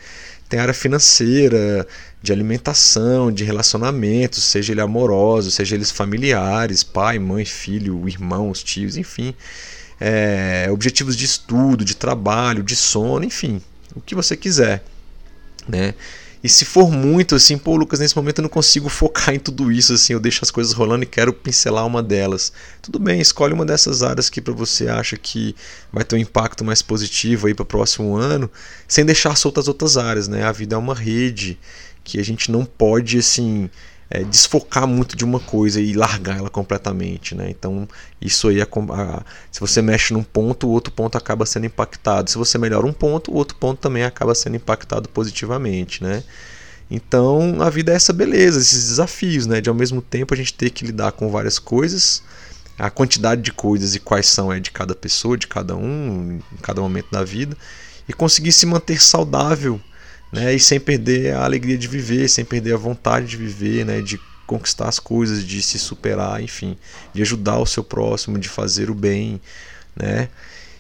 [0.48, 1.86] Tem área financeira,
[2.22, 8.96] de alimentação, de relacionamentos, seja ele amoroso, seja eles familiares, pai, mãe, filho, irmãos, tios,
[8.98, 9.36] enfim.
[10.00, 13.62] É, objetivos de estudo, de trabalho, de sono, enfim,
[13.96, 14.84] o que você quiser,
[15.68, 15.94] né?
[16.46, 19.72] E se for muito assim, pô, Lucas, nesse momento eu não consigo focar em tudo
[19.72, 22.54] isso, assim, eu deixo as coisas rolando e quero pincelar uma delas.
[22.84, 25.56] Tudo bem, escolhe uma dessas áreas que para você acha que
[25.92, 28.48] vai ter um impacto mais positivo aí para o próximo ano,
[28.88, 30.44] sem deixar soltas as outras áreas, né?
[30.44, 31.58] A vida é uma rede
[32.04, 33.68] que a gente não pode assim
[34.10, 37.50] é, desfocar muito de uma coisa e largar ela completamente, né?
[37.50, 37.88] Então
[38.22, 42.30] isso aí é, a, se você mexe num ponto, o outro ponto acaba sendo impactado.
[42.30, 46.24] Se você melhora um ponto, o outro ponto também acaba sendo impactado positivamente, né?
[46.90, 49.60] Então a vida é essa beleza, esses desafios, né?
[49.60, 52.22] De ao mesmo tempo a gente ter que lidar com várias coisas,
[52.78, 56.58] a quantidade de coisas e quais são é de cada pessoa, de cada um, em
[56.62, 57.58] cada momento da vida,
[58.08, 59.82] e conseguir se manter saudável
[60.36, 60.54] né?
[60.54, 64.02] E sem perder a alegria de viver, sem perder a vontade de viver, né?
[64.02, 66.78] De conquistar as coisas, de se superar, enfim,
[67.14, 69.42] de ajudar o seu próximo, de fazer o bem,
[69.96, 70.28] né?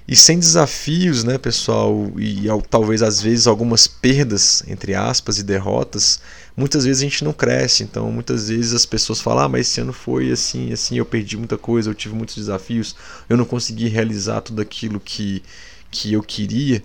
[0.07, 6.19] E sem desafios, né, pessoal, e talvez às vezes algumas perdas, entre aspas, e derrotas,
[6.55, 7.81] muitas vezes a gente não cresce.
[7.81, 11.37] Então, muitas vezes as pessoas falam: ah, mas esse ano foi assim, assim, eu perdi
[11.37, 12.95] muita coisa, eu tive muitos desafios,
[13.27, 15.41] eu não consegui realizar tudo aquilo que,
[15.89, 16.83] que eu queria.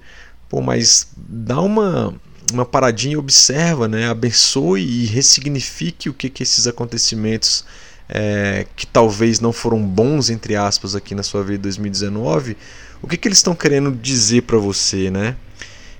[0.48, 2.14] Pô, mas dá uma,
[2.50, 4.08] uma paradinha e observa, né?
[4.08, 7.64] abençoe e ressignifique o que, que esses acontecimentos
[8.08, 12.56] é, que talvez não foram bons, entre aspas, aqui na sua vida em 2019
[13.02, 15.36] o que, que eles estão querendo dizer para você, né?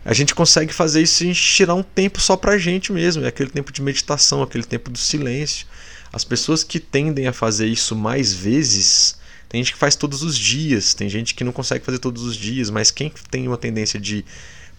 [0.05, 3.29] A gente consegue fazer isso a gente tirar um tempo só pra gente mesmo, é
[3.29, 5.67] aquele tempo de meditação, aquele tempo do silêncio.
[6.13, 10.37] As pessoas que tendem a fazer isso mais vezes, tem gente que faz todos os
[10.37, 14.01] dias, tem gente que não consegue fazer todos os dias, mas quem tem uma tendência
[14.01, 14.25] de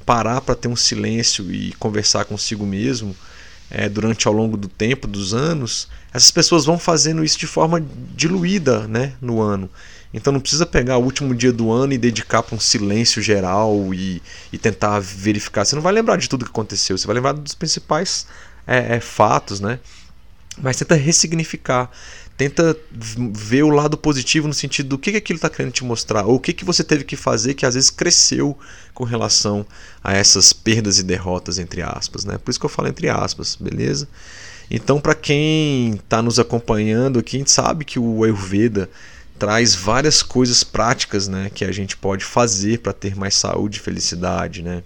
[0.06, 3.16] parar para ter um silêncio e conversar consigo mesmo
[3.72, 7.82] é, durante ao longo do tempo, dos anos, essas pessoas vão fazendo isso de forma
[8.14, 9.70] diluída né, no ano.
[10.14, 13.94] Então não precisa pegar o último dia do ano e dedicar para um silêncio geral
[13.94, 15.64] e, e tentar verificar.
[15.64, 18.28] Você não vai lembrar de tudo que aconteceu, você vai lembrar dos principais
[18.68, 19.80] é, é, fatos, né?
[20.58, 21.90] Mas tenta ressignificar,
[22.50, 26.26] tenta ver o lado positivo no sentido do que, que aquilo está querendo te mostrar,
[26.26, 28.58] ou o que, que você teve que fazer que às vezes cresceu
[28.94, 29.66] com relação
[30.04, 32.26] a essas perdas e derrotas, entre aspas.
[32.26, 32.38] Né?
[32.38, 34.08] Por isso que eu falo entre aspas, beleza?
[34.70, 38.90] Então, para quem está nos acompanhando aqui, a gente sabe que o Ayurveda
[39.38, 43.82] traz várias coisas práticas né, que a gente pode fazer para ter mais saúde e
[43.82, 44.62] felicidade.
[44.62, 44.84] Né?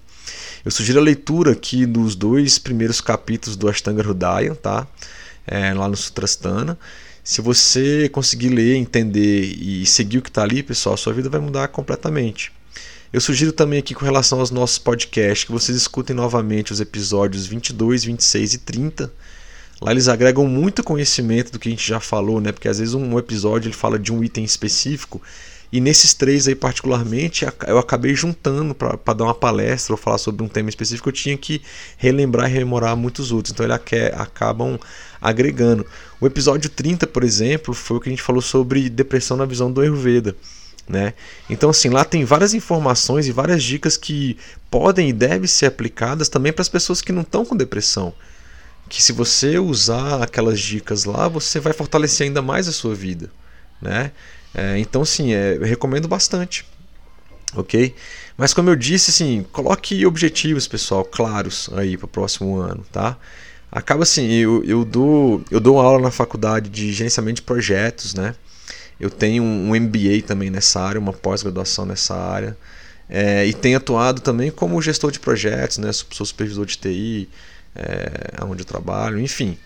[0.63, 4.87] Eu sugiro a leitura aqui dos dois primeiros capítulos do Ashtanga Hridaya, tá?
[5.45, 6.79] É, lá no Sutrastana.
[7.25, 11.41] Se você conseguir ler, entender e seguir o que está ali, pessoal, sua vida vai
[11.41, 12.53] mudar completamente.
[13.11, 17.45] Eu sugiro também aqui com relação aos nossos podcasts que vocês escutem novamente os episódios
[17.45, 19.11] 22, 26 e 30
[19.81, 22.51] Lá eles agregam muito conhecimento do que a gente já falou, né?
[22.51, 25.21] Porque às vezes um episódio ele fala de um item específico
[25.75, 30.43] e nesses três aí particularmente eu acabei juntando para dar uma palestra ou falar sobre
[30.43, 31.61] um tema específico, eu tinha que
[31.97, 33.51] relembrar e rememorar muitos outros.
[33.51, 33.77] Então eles
[34.13, 34.79] acabam
[35.21, 35.85] agregando.
[36.21, 39.71] O episódio 30, por exemplo, foi o que a gente falou sobre depressão na visão
[39.71, 40.35] do Ayurveda.
[40.87, 41.13] Né?
[41.49, 44.37] Então, assim, lá tem várias informações e várias dicas que
[44.69, 48.13] podem e devem ser aplicadas também para as pessoas que não estão com depressão
[48.87, 53.31] que se você usar aquelas dicas lá, você vai fortalecer ainda mais a sua vida,
[53.81, 54.11] né?
[54.55, 56.65] É, então, sim, é, eu recomendo bastante,
[57.53, 57.93] ok?
[58.37, 63.17] Mas como eu disse, assim, coloque objetivos, pessoal, claros aí para o próximo ano, tá?
[63.69, 68.33] Acaba assim, eu, eu, dou, eu dou aula na faculdade de gerenciamento de projetos, né?
[68.97, 72.57] Eu tenho um MBA também nessa área, uma pós-graduação nessa área.
[73.09, 75.91] É, e tenho atuado também como gestor de projetos, né?
[75.91, 77.29] Sou supervisor de TI,
[77.75, 79.57] é, onde eu trabalho, enfim.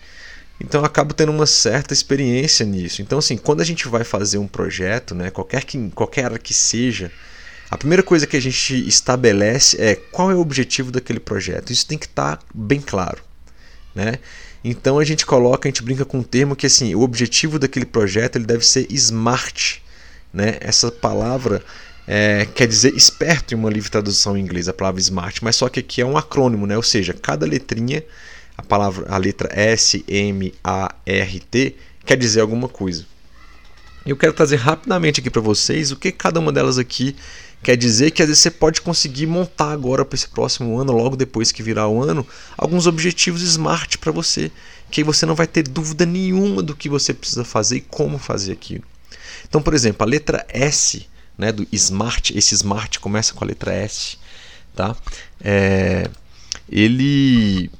[0.60, 3.00] Então eu acabo tendo uma certa experiência nisso.
[3.00, 7.10] Então, assim, quando a gente vai fazer um projeto, né, qualquer, que, qualquer que seja,
[7.70, 11.72] a primeira coisa que a gente estabelece é qual é o objetivo daquele projeto.
[11.72, 13.22] Isso tem que estar tá bem claro.
[13.94, 14.18] Né?
[14.62, 17.86] Então a gente coloca, a gente brinca com um termo que assim, o objetivo daquele
[17.86, 19.82] projeto ele deve ser smart.
[20.32, 20.58] Né?
[20.60, 21.62] Essa palavra
[22.08, 25.68] é, quer dizer esperto em uma livre tradução em inglês, a palavra smart, mas só
[25.68, 26.76] que aqui é um acrônimo, né?
[26.76, 28.02] ou seja, cada letrinha,
[28.60, 33.06] a palavra, a letra S, M, A, R, T, quer dizer alguma coisa.
[34.04, 37.16] Eu quero trazer rapidamente aqui para vocês o que cada uma delas aqui
[37.62, 41.16] quer dizer, que às vezes você pode conseguir montar agora para esse próximo ano, logo
[41.16, 44.50] depois que virar o ano, alguns objetivos smart para você,
[44.90, 48.18] que aí você não vai ter dúvida nenhuma do que você precisa fazer e como
[48.18, 48.84] fazer aquilo.
[49.48, 53.72] Então, por exemplo, a letra S né, do smart, esse smart começa com a letra
[53.72, 54.16] S,
[54.74, 54.96] tá?
[55.42, 56.08] É,
[56.70, 57.70] ele,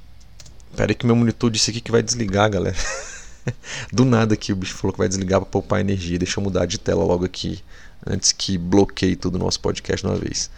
[0.76, 2.76] peraí que meu monitor disse aqui que vai desligar, galera.
[3.92, 6.18] do nada aqui o bicho falou que vai desligar para poupar energia.
[6.18, 7.60] Deixa eu mudar de tela logo aqui,
[8.06, 10.50] antes que bloqueie todo o nosso podcast de uma vez.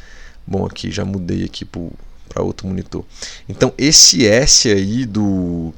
[0.46, 3.05] Bom, aqui já mudei aqui para outro monitor.
[3.48, 5.72] Então esse S aí do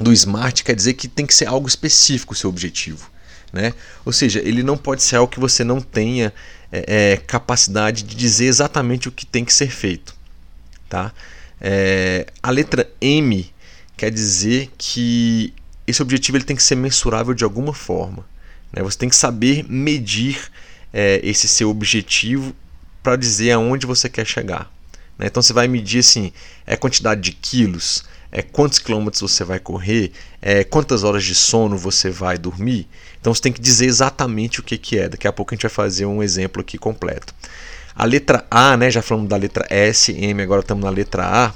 [0.00, 3.10] do smart quer dizer que tem que ser algo específico o seu objetivo.
[3.52, 3.72] Né?
[4.04, 6.34] Ou seja, ele não pode ser algo que você não tenha
[6.72, 10.16] é, é, capacidade de dizer exatamente o que tem que ser feito.
[10.88, 11.12] Tá?
[11.60, 13.52] É, a letra M
[13.96, 15.54] quer dizer que
[15.86, 18.24] esse objetivo ele tem que ser mensurável de alguma forma.
[18.72, 18.82] Né?
[18.82, 20.50] Você tem que saber medir
[20.92, 22.54] é, esse seu objetivo
[23.02, 24.72] para dizer aonde você quer chegar.
[25.18, 25.26] Né?
[25.26, 26.32] Então você vai medir assim,
[26.66, 30.10] é quantidade de quilos, é quantos quilômetros você vai correr,
[30.42, 32.88] é quantas horas de sono você vai dormir.
[33.20, 35.08] Então você tem que dizer exatamente o que, que é.
[35.08, 37.34] Daqui a pouco a gente vai fazer um exemplo aqui completo.
[37.96, 41.52] A letra A, né, já falamos da letra S, M, agora estamos na letra A.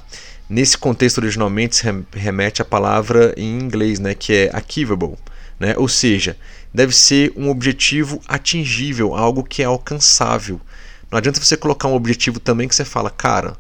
[0.48, 5.16] Nesse contexto originalmente se remete à palavra em inglês, né, que é achievable,
[5.59, 5.74] né?
[5.77, 6.37] Ou seja,
[6.72, 10.61] deve ser um objetivo atingível, algo que é alcançável
[11.11, 13.57] Não adianta você colocar um objetivo também que você fala, cara,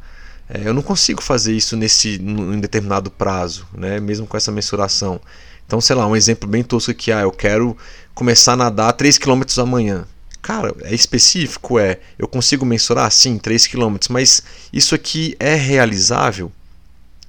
[0.48, 4.00] é, eu não consigo fazer isso nesse em determinado prazo, né?
[4.00, 5.20] Mesmo com essa mensuração.
[5.66, 7.76] Então, sei lá, um exemplo bem tosco aqui, ah, eu quero
[8.14, 10.06] começar a nadar 3 km amanhã.
[10.40, 12.00] Cara, é específico, é.
[12.18, 13.10] Eu consigo mensurar?
[13.10, 16.50] Sim, 3 km, mas isso aqui é realizável?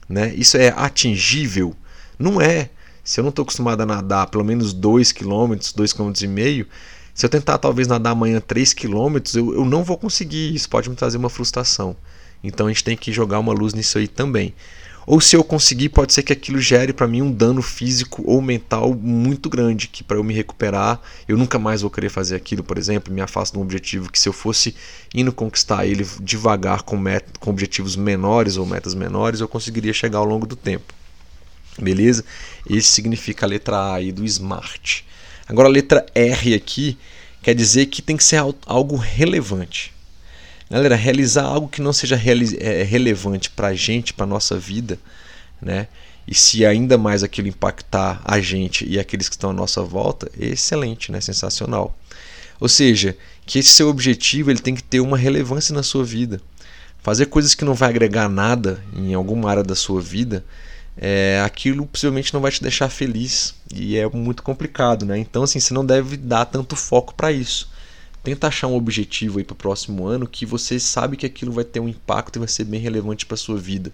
[0.08, 0.34] Né?
[0.36, 1.76] Isso é atingível?
[2.18, 2.70] Não é.
[3.04, 6.68] Se eu não estou acostumado a nadar pelo menos 2 km, 2 km e meio,
[7.14, 10.54] se eu tentar talvez nadar amanhã 3 km, eu, eu não vou conseguir.
[10.54, 11.96] Isso pode me trazer uma frustração.
[12.44, 14.54] Então a gente tem que jogar uma luz nisso aí também.
[15.10, 18.40] Ou se eu conseguir, pode ser que aquilo gere para mim um dano físico ou
[18.44, 22.64] mental muito grande, que para eu me recuperar, eu nunca mais vou querer fazer aquilo,
[22.64, 24.76] por exemplo, me afasto de um objetivo que se eu fosse
[25.12, 27.04] indo conquistar ele devagar com,
[27.40, 30.94] com objetivos menores ou metas menores, eu conseguiria chegar ao longo do tempo.
[31.82, 32.24] Beleza?
[32.70, 35.02] Esse significa a letra A aí do SMART.
[35.48, 37.00] Agora a letra R aqui
[37.42, 39.92] quer dizer que tem que ser algo relevante.
[40.70, 45.00] Galera, realizar algo que não seja é, relevante para a gente, para nossa vida,
[45.60, 45.88] né?
[46.28, 50.30] E se ainda mais aquilo impactar a gente e aqueles que estão à nossa volta,
[50.40, 51.20] é excelente, né?
[51.20, 51.98] Sensacional.
[52.60, 56.40] Ou seja, que esse seu objetivo ele tem que ter uma relevância na sua vida.
[57.02, 60.46] Fazer coisas que não vai agregar nada em alguma área da sua vida,
[60.96, 65.18] é, aquilo possivelmente não vai te deixar feliz e é muito complicado, né?
[65.18, 67.69] Então assim, você não deve dar tanto foco para isso.
[68.24, 71.64] Tenta achar um objetivo aí para o próximo ano que você sabe que aquilo vai
[71.64, 73.92] ter um impacto e vai ser bem relevante para sua vida.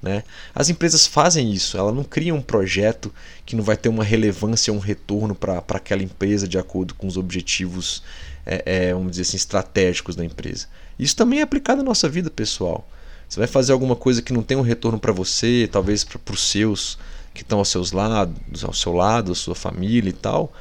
[0.00, 0.22] Né?
[0.54, 3.12] As empresas fazem isso, ela não cria um projeto
[3.44, 7.16] que não vai ter uma relevância, um retorno para aquela empresa de acordo com os
[7.16, 8.02] objetivos,
[8.46, 10.66] é, é, vamos dizer assim, estratégicos da empresa.
[10.98, 12.88] Isso também é aplicado na nossa vida pessoal.
[13.28, 16.48] Você vai fazer alguma coisa que não tem um retorno para você, talvez para os
[16.48, 16.98] seus
[17.34, 20.52] que estão aos seus lados, ao seu lado, sua família e tal.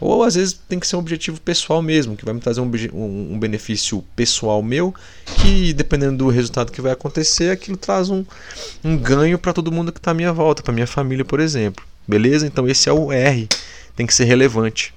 [0.00, 2.70] Ou às vezes tem que ser um objetivo pessoal mesmo, que vai me trazer um,
[2.94, 4.94] um, benefício pessoal meu,
[5.36, 8.24] que dependendo do resultado que vai acontecer, aquilo traz um,
[8.82, 11.84] um ganho para todo mundo que está à minha volta, para minha família, por exemplo.
[12.08, 12.46] Beleza?
[12.46, 13.46] Então esse é o R,
[13.94, 14.94] tem que ser relevante.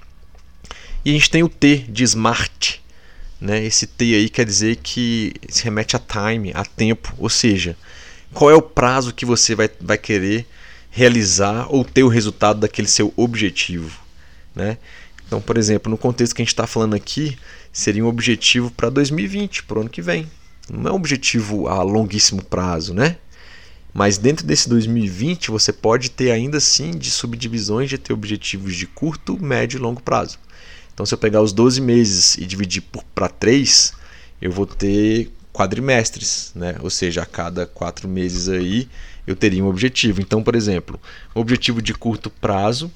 [1.04, 2.82] E a gente tem o T de smart.
[3.38, 3.62] Né?
[3.62, 7.76] Esse T aí quer dizer que se remete a time, a tempo, ou seja,
[8.32, 10.46] qual é o prazo que você vai, vai querer
[10.90, 14.03] realizar ou ter o resultado daquele seu objetivo.
[14.54, 14.78] Né?
[15.26, 17.36] Então, por exemplo, no contexto que a gente está falando aqui,
[17.72, 20.30] seria um objetivo para 2020, para o ano que vem.
[20.70, 23.16] Não é um objetivo a longuíssimo prazo, né?
[23.92, 28.86] Mas dentro desse 2020 você pode ter ainda assim de subdivisões de ter objetivos de
[28.86, 30.38] curto, médio e longo prazo.
[30.92, 32.82] Então, se eu pegar os 12 meses e dividir
[33.14, 33.92] para 3,
[34.40, 36.76] eu vou ter quadrimestres, né?
[36.80, 38.88] Ou seja, a cada quatro meses aí
[39.26, 40.20] eu teria um objetivo.
[40.20, 41.00] Então, por exemplo,
[41.34, 42.90] objetivo de curto prazo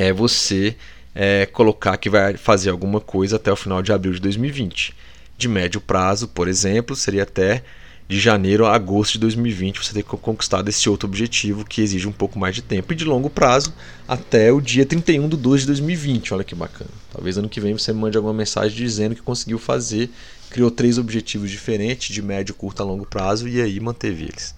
[0.00, 0.74] é você
[1.14, 4.94] é, colocar que vai fazer alguma coisa até o final de abril de 2020.
[5.36, 7.62] De médio prazo, por exemplo, seria até
[8.08, 12.12] de janeiro a agosto de 2020 você ter conquistado esse outro objetivo que exige um
[12.12, 12.94] pouco mais de tempo.
[12.94, 13.74] E de longo prazo,
[14.08, 16.32] até o dia 31 de 2 de 2020.
[16.32, 16.90] Olha que bacana.
[17.12, 20.08] Talvez ano que vem você mande alguma mensagem dizendo que conseguiu fazer,
[20.48, 24.54] criou três objetivos diferentes, de médio, curto a longo prazo, e aí manteve eles.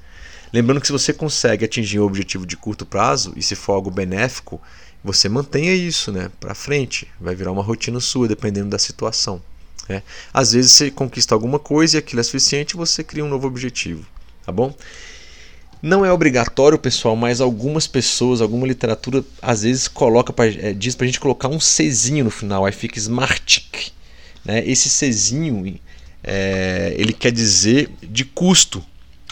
[0.52, 3.90] Lembrando que se você consegue atingir o objetivo de curto prazo, e se for algo
[3.90, 4.60] benéfico,
[5.02, 7.08] você mantenha isso né, para frente.
[7.20, 9.42] Vai virar uma rotina sua, dependendo da situação.
[9.88, 10.02] Né?
[10.32, 14.06] Às vezes você conquista alguma coisa e aquilo é suficiente você cria um novo objetivo.
[14.44, 14.74] Tá bom?
[15.82, 20.96] Não é obrigatório, pessoal, mas algumas pessoas, alguma literatura, às vezes coloca pra, é, diz
[21.00, 23.90] gente colocar um Czinho no final, aí fica Smartic.
[24.44, 24.64] Né?
[24.64, 25.80] Esse Czinho
[26.22, 28.84] é, ele quer dizer de custo,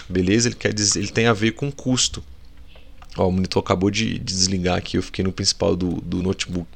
[0.09, 0.49] beleza?
[0.49, 2.23] Ele quer dizer, ele tem a ver com custo.
[3.17, 6.69] Ó, o monitor acabou de, de desligar aqui, eu fiquei no principal do, do notebook.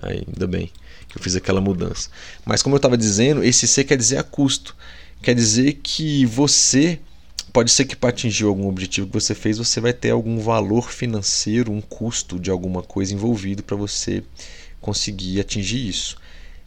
[0.00, 0.70] Ainda bem
[1.08, 2.10] que eu fiz aquela mudança.
[2.44, 4.76] Mas como eu estava dizendo, esse C quer dizer a custo.
[5.22, 7.00] Quer dizer que você
[7.52, 10.92] pode ser que para atingir algum objetivo que você fez, você vai ter algum valor
[10.92, 14.22] financeiro, um custo de alguma coisa envolvido para você
[14.80, 16.16] conseguir atingir isso.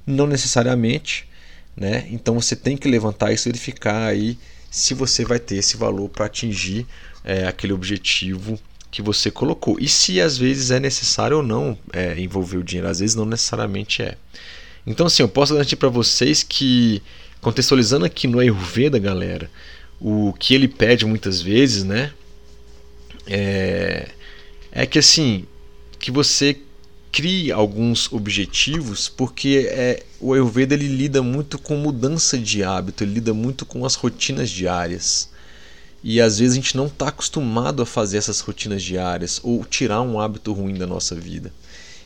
[0.06, 1.30] Não necessariamente,
[1.78, 2.08] né?
[2.10, 4.38] Então você tem que levantar isso e verificar aí
[4.70, 6.86] se você vai ter esse valor para atingir
[7.24, 8.60] é, aquele objetivo
[8.92, 9.78] que você colocou.
[9.80, 13.26] E se às vezes é necessário ou não é, envolver o dinheiro, às vezes não
[13.26, 14.18] necessariamente é.
[14.86, 17.02] Então, assim, eu posso garantir para vocês que,
[17.40, 19.50] contextualizando aqui no Ayurveda, galera,
[20.00, 22.12] o que ele pede muitas vezes, né,
[23.28, 24.10] é,
[24.72, 25.46] é que assim,
[26.00, 26.60] que você
[27.12, 33.16] crie alguns objetivos, porque é, o Ayurveda ele lida muito com mudança de hábito, ele
[33.16, 35.30] lida muito com as rotinas diárias.
[36.04, 40.02] E às vezes a gente não está acostumado a fazer essas rotinas diárias ou tirar
[40.02, 41.54] um hábito ruim da nossa vida.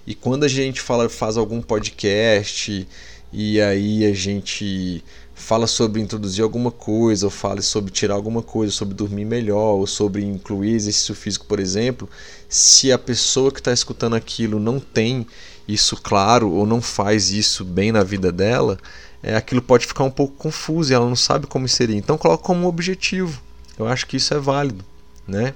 [0.06, 2.88] E quando a gente fala, faz algum podcast
[3.32, 8.72] e aí a gente fala sobre introduzir alguma coisa, ou fala sobre tirar alguma coisa,
[8.72, 12.10] sobre dormir melhor, ou sobre incluir exercício físico, por exemplo,
[12.48, 15.28] se a pessoa que está escutando aquilo não tem
[15.68, 18.78] isso claro ou não faz isso bem na vida dela,
[19.22, 21.98] é, aquilo pode ficar um pouco confuso e ela não sabe como seria.
[21.98, 23.42] Então coloca como objetivo.
[23.78, 24.84] Eu acho que isso é válido,
[25.28, 25.54] né?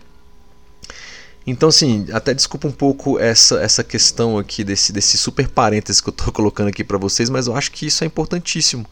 [1.48, 6.10] Então, assim, até desculpa um pouco essa, essa questão aqui desse, desse super parênteses que
[6.10, 8.86] eu estou colocando aqui para vocês, mas eu acho que isso é importantíssimo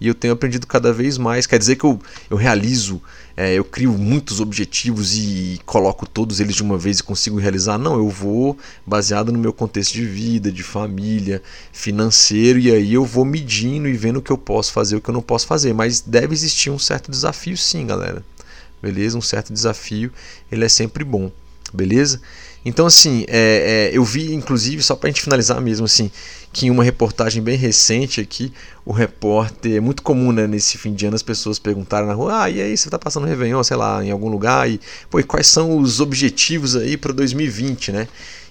[0.00, 1.46] e eu tenho aprendido cada vez mais.
[1.46, 2.00] Quer dizer que eu,
[2.30, 3.02] eu realizo,
[3.36, 7.76] é, eu crio muitos objetivos e coloco todos eles de uma vez e consigo realizar?
[7.76, 8.56] Não, eu vou
[8.86, 13.92] baseado no meu contexto de vida, de família, financeiro, e aí eu vou medindo e
[13.92, 15.74] vendo o que eu posso fazer e o que eu não posso fazer.
[15.74, 18.24] Mas deve existir um certo desafio, sim, galera.
[18.82, 19.16] Beleza?
[19.16, 20.12] Um certo desafio,
[20.50, 21.30] ele é sempre bom.
[21.72, 22.20] Beleza?
[22.64, 26.10] Então, assim, é, é, eu vi, inclusive, só para a gente finalizar mesmo, assim,
[26.52, 28.52] que em uma reportagem bem recente aqui,
[28.84, 32.42] o repórter, é muito comum, né, nesse fim de ano as pessoas perguntarem na rua,
[32.42, 34.78] ah, e aí, você está passando Réveillon, sei lá, em algum lugar, e,
[35.08, 38.08] pô, e quais são os objetivos aí para 2020, né?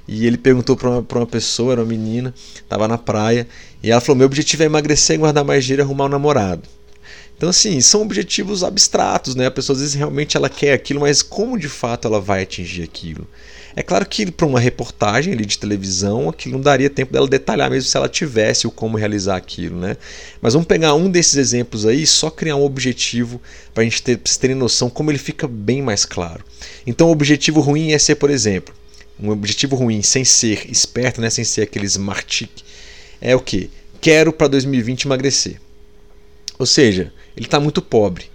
[0.07, 3.47] E ele perguntou para uma, uma pessoa, era uma menina, estava na praia,
[3.83, 6.63] e ela falou, meu objetivo é emagrecer, guardar mais dinheiro e arrumar um namorado.
[7.39, 9.45] Então, assim, são objetivos abstratos, né?
[9.45, 12.83] A pessoa às vezes realmente ela quer aquilo, mas como de fato ela vai atingir
[12.83, 13.25] aquilo?
[13.77, 17.69] É claro que para uma reportagem ali de televisão, aquilo não daria tempo dela detalhar
[17.69, 19.95] mesmo se ela tivesse o como realizar aquilo, né?
[20.41, 23.41] Mas vamos pegar um desses exemplos aí, só criar um objetivo
[23.73, 26.43] para a gente ter, terem noção como ele fica bem mais claro.
[26.85, 28.75] Então, o objetivo ruim é ser, por exemplo,
[29.17, 31.29] um objetivo ruim sem ser esperto, né?
[31.29, 32.49] Sem ser aquele smart
[33.21, 33.69] é o que?
[34.01, 35.57] Quero para 2020 emagrecer.
[36.57, 38.25] Ou seja, ele está muito pobre.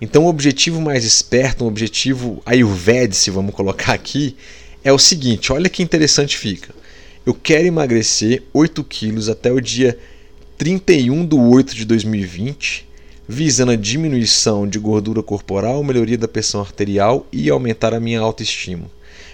[0.00, 4.34] Então, o objetivo mais esperto, um objetivo Ayurveda, se vamos colocar aqui,
[4.82, 6.74] é o seguinte: olha que interessante fica.
[7.26, 9.98] Eu quero emagrecer 8 quilos até o dia
[10.56, 12.88] 31 de 8 de 2020,
[13.28, 18.90] visando a diminuição de gordura corporal, melhoria da pressão arterial e aumentar a minha autoestima.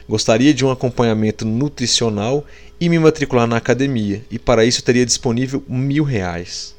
[0.09, 2.45] Gostaria de um acompanhamento nutricional
[2.81, 6.76] e me matricular na academia, e para isso teria disponível mil reais.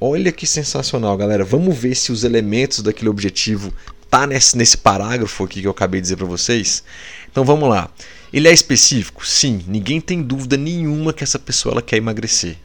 [0.00, 1.44] Olha que sensacional, galera.
[1.44, 3.72] Vamos ver se os elementos daquele objetivo
[4.08, 6.84] tá nesse, nesse parágrafo aqui que eu acabei de dizer para vocês.
[7.30, 7.90] Então vamos lá.
[8.32, 9.26] Ele é específico?
[9.26, 12.56] Sim, ninguém tem dúvida nenhuma que essa pessoa ela quer emagrecer.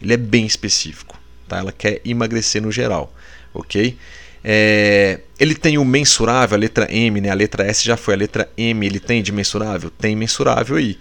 [0.00, 1.58] Ele é bem específico, tá?
[1.58, 3.12] Ela quer emagrecer no geral,
[3.54, 3.96] ok?
[4.44, 7.30] É, ele tem o mensurável, a letra M, né?
[7.30, 9.90] A letra S já foi, a letra M ele tem de mensurável?
[9.90, 10.98] Tem mensurável aí.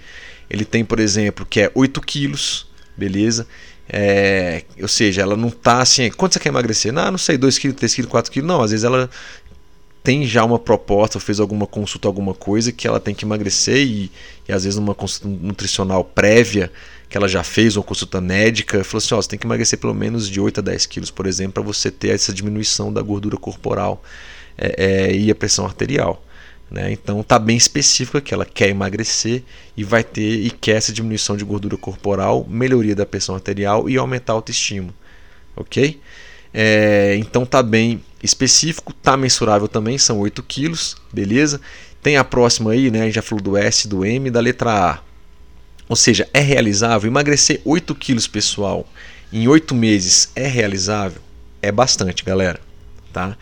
[0.49, 3.45] Ele tem, por exemplo, que é 8 quilos, beleza?
[3.89, 6.91] É, ou seja, ela não está assim, quanto você quer emagrecer?
[6.91, 8.41] Não, não sei, 2 kg, 3 kg, 4 kg.
[8.41, 9.09] Não, às vezes ela
[10.03, 14.11] tem já uma proposta, fez alguma consulta, alguma coisa que ela tem que emagrecer e,
[14.47, 16.71] e às vezes numa consulta nutricional prévia
[17.09, 19.93] que ela já fez, uma consulta médica, falou assim, ó, você tem que emagrecer pelo
[19.93, 23.37] menos de 8 a 10 quilos, por exemplo, para você ter essa diminuição da gordura
[23.37, 24.03] corporal
[24.57, 26.23] é, é, e a pressão arterial.
[26.69, 26.91] Né?
[26.91, 29.43] Então tá bem específico que ela quer emagrecer
[29.75, 33.97] e vai ter e quer essa diminuição de gordura corporal, melhoria da pressão arterial e
[33.97, 34.93] aumentar a autoestima,
[35.55, 35.99] ok?
[36.53, 41.61] É, então tá bem específico, tá mensurável também, são 8 quilos, beleza?
[42.01, 43.01] Tem a próxima aí, né?
[43.01, 44.99] A gente já falou do S, do M, da letra A.
[45.87, 48.85] Ou seja, é realizável emagrecer 8 quilos, pessoal,
[49.31, 51.21] em 8 meses é realizável?
[51.61, 52.59] É bastante, galera,
[53.13, 53.37] tá?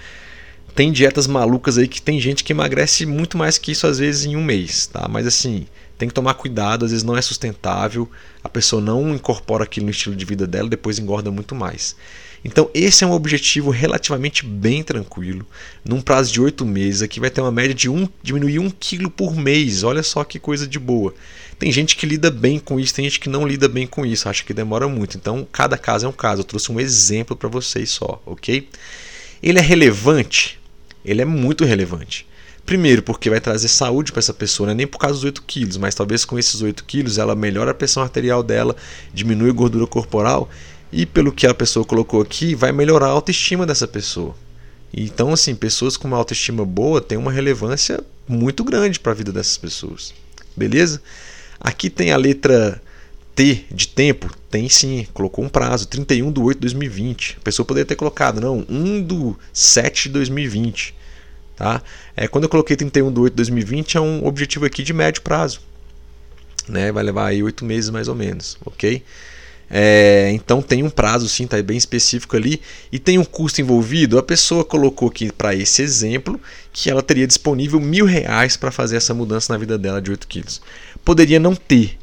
[0.75, 4.25] Tem dietas malucas aí que tem gente que emagrece muito mais que isso às vezes
[4.25, 5.07] em um mês, tá?
[5.09, 5.65] Mas assim,
[5.97, 8.09] tem que tomar cuidado, às vezes não é sustentável,
[8.43, 11.95] a pessoa não incorpora aquilo no estilo de vida dela, depois engorda muito mais.
[12.43, 15.47] Então, esse é um objetivo relativamente bem tranquilo.
[15.83, 19.09] Num prazo de oito meses, aqui vai ter uma média de um, diminuir um quilo
[19.09, 19.81] por mês.
[19.81, 21.11] Olha só que coisa de boa.
[21.57, 24.29] Tem gente que lida bem com isso, tem gente que não lida bem com isso,
[24.29, 25.17] acha que demora muito.
[25.17, 26.41] Então, cada caso é um caso.
[26.41, 28.69] Eu trouxe um exemplo para vocês só, ok?
[29.41, 30.59] Ele é relevante?
[31.05, 32.27] Ele é muito relevante.
[32.65, 35.43] Primeiro, porque vai trazer saúde para essa pessoa, não é nem por causa dos 8
[35.43, 38.75] quilos, mas talvez com esses 8 quilos ela melhora a pressão arterial dela,
[39.13, 40.49] diminui a gordura corporal
[40.91, 44.35] e, pelo que a pessoa colocou aqui, vai melhorar a autoestima dessa pessoa.
[44.91, 49.31] Então, assim, pessoas com uma autoestima boa têm uma relevância muito grande para a vida
[49.31, 50.13] dessas pessoas.
[50.57, 51.01] Beleza?
[51.59, 52.81] Aqui tem a letra
[53.35, 54.33] T de tempo?
[54.49, 57.37] Tem sim, colocou um prazo, 31 de 8 de 2020.
[57.39, 60.95] A pessoa poderia ter colocado, não, 1 do 7 de 2020.
[61.55, 61.81] Tá?
[62.15, 65.21] É, quando eu coloquei 31 de 8 de 2020, é um objetivo aqui de médio
[65.21, 65.59] prazo.
[66.67, 66.91] Né?
[66.91, 69.03] Vai levar aí 8 meses mais ou menos, ok?
[69.69, 72.61] É, então tem um prazo sim, tá bem específico ali
[72.91, 74.17] e tem um custo envolvido.
[74.17, 76.39] A pessoa colocou aqui para esse exemplo
[76.71, 80.27] que ela teria disponível mil reais para fazer essa mudança na vida dela de 8
[80.27, 80.61] quilos.
[81.03, 81.97] Poderia não ter,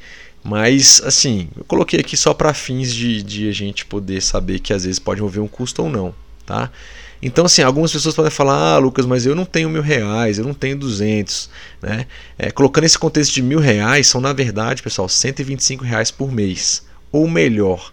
[0.45, 4.73] mas, assim, eu coloquei aqui só para fins de, de a gente poder saber que
[4.73, 6.13] às vezes pode envolver um custo ou não.
[6.45, 6.69] tá?
[7.23, 10.45] Então, assim, algumas pessoas podem falar, ah, Lucas, mas eu não tenho mil reais, eu
[10.45, 11.49] não tenho duzentos,
[11.81, 12.07] né?
[12.37, 16.85] É, colocando esse contexto de mil reais, são na verdade, pessoal, 125 reais por mês,
[17.13, 17.93] ou melhor,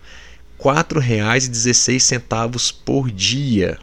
[0.57, 3.77] R$ 4,16 por dia.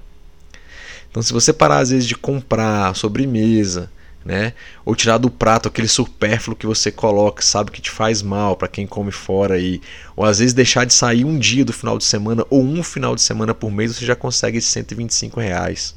[1.09, 3.89] Então, se você parar às vezes de comprar sobremesa,
[4.27, 4.53] né?
[4.85, 8.66] Ou tirar do prato aquele supérfluo que você coloca, sabe que te faz mal para
[8.66, 9.81] quem come fora aí,
[10.16, 13.14] ou às vezes deixar de sair um dia do final de semana ou um final
[13.14, 15.95] de semana por mês, você já consegue esses 125 reais.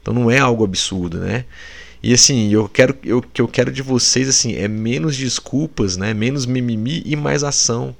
[0.00, 1.44] Então não é algo absurdo, né?
[2.02, 6.14] E assim, eu quero eu que eu quero de vocês assim, é menos desculpas, né?
[6.14, 7.94] Menos mimimi e mais ação.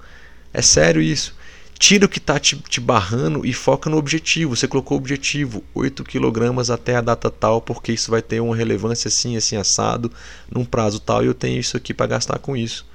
[0.54, 1.34] É sério isso.
[1.78, 4.56] Tira o que está te, te, barrando e foca no objetivo.
[4.56, 8.56] Você colocou o objetivo 8 kg até a data tal, porque isso vai ter uma
[8.56, 10.10] relevância assim, assim, assado,
[10.50, 12.86] num prazo tal, e eu tenho isso aqui para gastar com isso.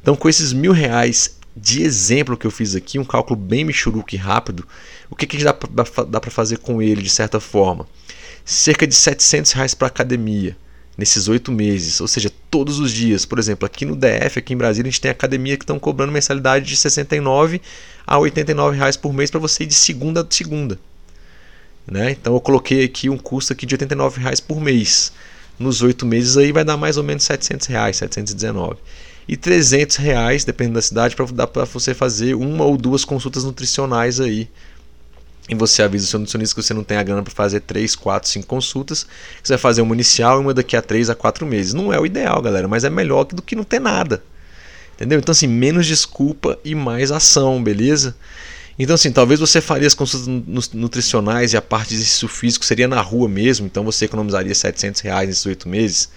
[0.00, 4.16] Então, com esses mil reais de exemplo que eu fiz aqui, um cálculo bem michuruque
[4.16, 4.66] rápido,
[5.10, 7.86] o que, que dá para fazer com ele de certa forma?
[8.44, 10.56] Cerca de 700 reais para academia
[10.96, 13.24] nesses oito meses, ou seja, todos os dias.
[13.24, 16.12] Por exemplo, aqui no DF, aqui em Brasília, a gente tem academia que estão cobrando
[16.12, 17.60] mensalidade de 69
[18.06, 20.78] a 89 reais por mês para você ir de segunda a segunda.
[21.86, 22.12] Né?
[22.12, 25.12] Então eu coloquei aqui um custo aqui de 89 reais por mês.
[25.58, 28.76] Nos oito meses aí vai dar mais ou menos 700 reais, 719.
[29.26, 34.48] E 300 reais, dependendo da cidade, para você fazer uma ou duas consultas nutricionais aí
[35.48, 37.96] e você avisa o seu nutricionista que você não tem a grana para fazer 3,
[37.96, 41.14] 4, 5 consultas, que você vai fazer uma inicial e uma daqui a 3 a
[41.14, 41.74] 4 meses.
[41.74, 44.22] Não é o ideal, galera, mas é melhor do que não ter nada.
[44.94, 45.18] Entendeu?
[45.18, 48.14] Então, assim, menos desculpa e mais ação, beleza?
[48.78, 50.26] Então, assim, talvez você faria as consultas
[50.72, 55.00] nutricionais e a parte de exercício físico seria na rua mesmo, então você economizaria 700
[55.02, 56.08] reais nesses oito meses.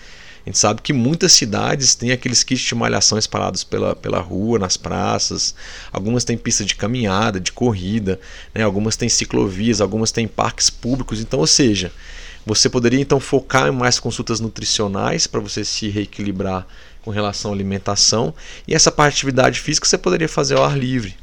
[0.46, 4.60] A gente sabe que muitas cidades têm aqueles kits de malhação espalhados pela, pela rua,
[4.60, 5.56] nas praças.
[5.92, 8.20] Algumas têm pista de caminhada, de corrida,
[8.54, 8.62] né?
[8.62, 11.20] algumas têm ciclovias, algumas têm parques públicos.
[11.20, 11.92] Então, ou seja,
[12.46, 16.68] você poderia então focar em mais consultas nutricionais para você se reequilibrar
[17.02, 18.32] com relação à alimentação.
[18.68, 21.16] E essa parte de atividade física você poderia fazer ao ar livre.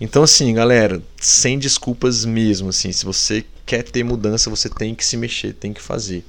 [0.00, 2.70] Então, assim, galera, sem desculpas mesmo.
[2.70, 6.24] Assim, se você quer ter mudança, você tem que se mexer, tem que fazer.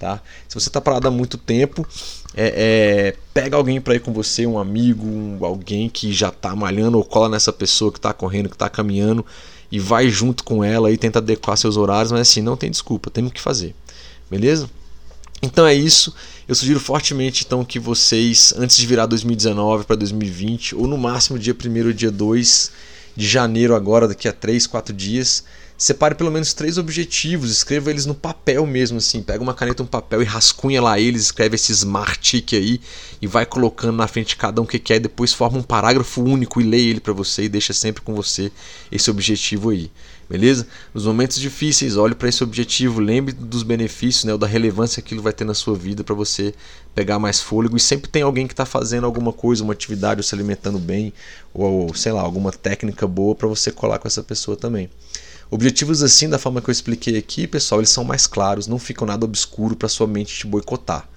[0.00, 0.18] Tá?
[0.48, 1.86] Se você está parado há muito tempo,
[2.34, 6.56] é, é, pega alguém para ir com você, um amigo, um, alguém que já está
[6.56, 9.26] malhando ou cola nessa pessoa que está correndo, que está caminhando
[9.70, 13.10] e vai junto com ela e tenta adequar seus horários, mas assim, não tem desculpa,
[13.10, 13.74] temos que fazer.
[14.30, 14.70] Beleza?
[15.42, 16.14] Então é isso.
[16.48, 21.38] Eu sugiro fortemente então que vocês, antes de virar 2019 para 2020, ou no máximo
[21.38, 22.72] dia 1 ou dia 2
[23.14, 25.44] de janeiro agora, daqui a 3, 4 dias,
[25.80, 29.86] separe pelo menos três objetivos, escreva eles no papel mesmo, assim, pega uma caneta, um
[29.86, 32.78] papel e rascunha lá eles, escreve esse smart tick aí
[33.20, 36.60] e vai colocando na frente de cada um que quer, depois forma um parágrafo único
[36.60, 38.52] e leia ele para você e deixa sempre com você
[38.92, 39.90] esse objetivo aí.
[40.28, 40.66] Beleza?
[40.92, 45.08] Nos momentos difíceis, olhe para esse objetivo, lembre dos benefícios, né, ou da relevância que
[45.08, 46.52] aquilo vai ter na sua vida para você
[46.94, 47.76] pegar mais fôlego.
[47.78, 51.12] E sempre tem alguém que está fazendo alguma coisa, uma atividade, ou se alimentando bem,
[51.54, 54.88] ou sei lá, alguma técnica boa para você colar com essa pessoa também.
[55.50, 59.06] Objetivos assim, da forma que eu expliquei aqui, pessoal, eles são mais claros, não ficam
[59.06, 61.08] nada obscuro para sua mente te boicotar.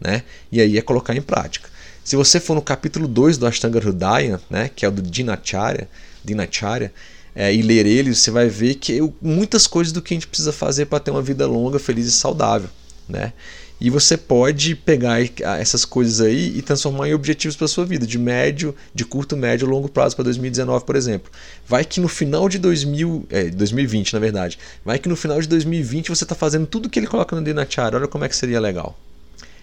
[0.00, 0.22] Né?
[0.50, 1.68] E aí é colocar em prática.
[2.02, 5.86] Se você for no capítulo 2 do Ashtanga Hridaya, né, que é o do Dinacharya,
[6.24, 6.90] Dinacharya
[7.34, 10.26] é, e ler ele, você vai ver que eu, muitas coisas do que a gente
[10.26, 12.70] precisa fazer para ter uma vida longa, feliz e saudável.
[13.06, 13.34] Né?
[13.80, 15.20] E você pode pegar
[15.60, 19.68] essas coisas aí e transformar em objetivos para sua vida, de médio, de curto, médio
[19.68, 21.30] longo prazo para 2019, por exemplo.
[21.66, 25.46] Vai que no final de 2000, é, 2020, na verdade, vai que no final de
[25.46, 27.98] 2020 você está fazendo tudo que ele coloca no Dinacharya.
[27.98, 28.98] Olha como é que seria legal.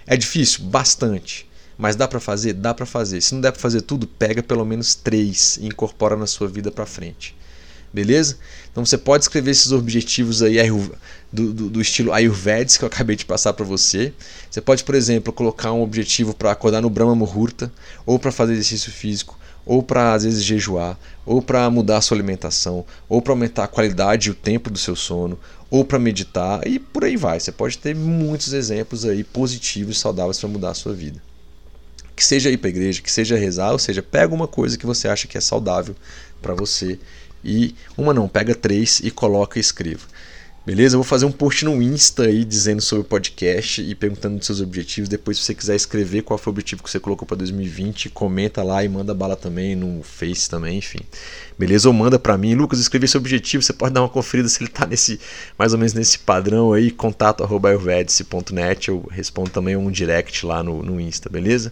[0.07, 0.63] É difícil?
[0.63, 1.45] Bastante.
[1.78, 2.53] Mas dá para fazer?
[2.53, 3.20] Dá para fazer.
[3.20, 6.72] Se não der para fazer tudo, pega pelo menos três e incorpora na sua vida
[6.72, 7.36] para frente.
[7.96, 8.36] Beleza?
[8.70, 10.58] Então você pode escrever esses objetivos aí
[11.32, 14.12] do, do, do estilo Ayurvedic que eu acabei de passar para você.
[14.52, 17.72] Você pode, por exemplo, colocar um objetivo para acordar no Brahma Muhurta,
[18.06, 22.18] ou para fazer exercício físico, ou para às vezes jejuar, ou para mudar a sua
[22.18, 25.39] alimentação, ou para aumentar a qualidade e o tempo do seu sono,
[25.72, 27.39] ou para meditar e por aí vai.
[27.39, 31.24] Você pode ter muitos exemplos aí positivos e saudáveis para mudar a sua vida.
[32.14, 35.08] Que seja ir para igreja, que seja rezar, ou seja, pega uma coisa que você
[35.08, 35.96] acha que é saudável
[36.41, 37.00] para você
[37.46, 40.08] e uma não, pega três e coloca e escreva.
[40.66, 40.96] Beleza?
[40.96, 44.48] Eu vou fazer um post no Insta aí dizendo sobre o podcast e perguntando dos
[44.48, 45.08] seus objetivos.
[45.08, 48.64] Depois, se você quiser escrever qual foi o objetivo que você colocou para 2020, comenta
[48.64, 51.02] lá e manda bala também no Face também, enfim.
[51.58, 51.88] Beleza?
[51.88, 53.62] Ou manda para mim, Lucas, escrevi esse objetivo.
[53.62, 55.20] Você pode dar uma conferida se ele tá nesse
[55.56, 58.89] mais ou menos nesse padrão aí, contato@ayurvedice.net.
[58.89, 61.72] Eu respondo também um direct lá no, no Insta, beleza?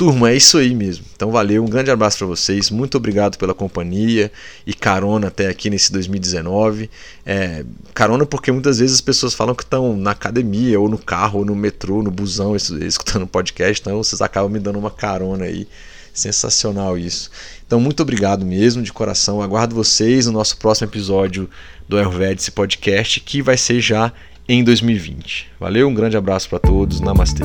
[0.00, 1.04] Turma, é isso aí mesmo.
[1.14, 2.70] Então valeu, um grande abraço para vocês.
[2.70, 4.32] Muito obrigado pela companhia
[4.66, 6.88] e carona até aqui nesse 2019.
[7.26, 11.40] É, carona porque muitas vezes as pessoas falam que estão na academia, ou no carro,
[11.40, 13.82] ou no metrô, no busão, escutando podcast.
[13.82, 15.68] Então vocês acabam me dando uma carona aí.
[16.14, 17.30] Sensacional isso.
[17.66, 19.42] Então, muito obrigado mesmo, de coração.
[19.42, 21.48] Aguardo vocês no nosso próximo episódio
[21.86, 24.10] do Ayurvedic Podcast, que vai ser já
[24.48, 25.50] em 2020.
[25.60, 27.00] Valeu, um grande abraço para todos.
[27.00, 27.44] Namastê.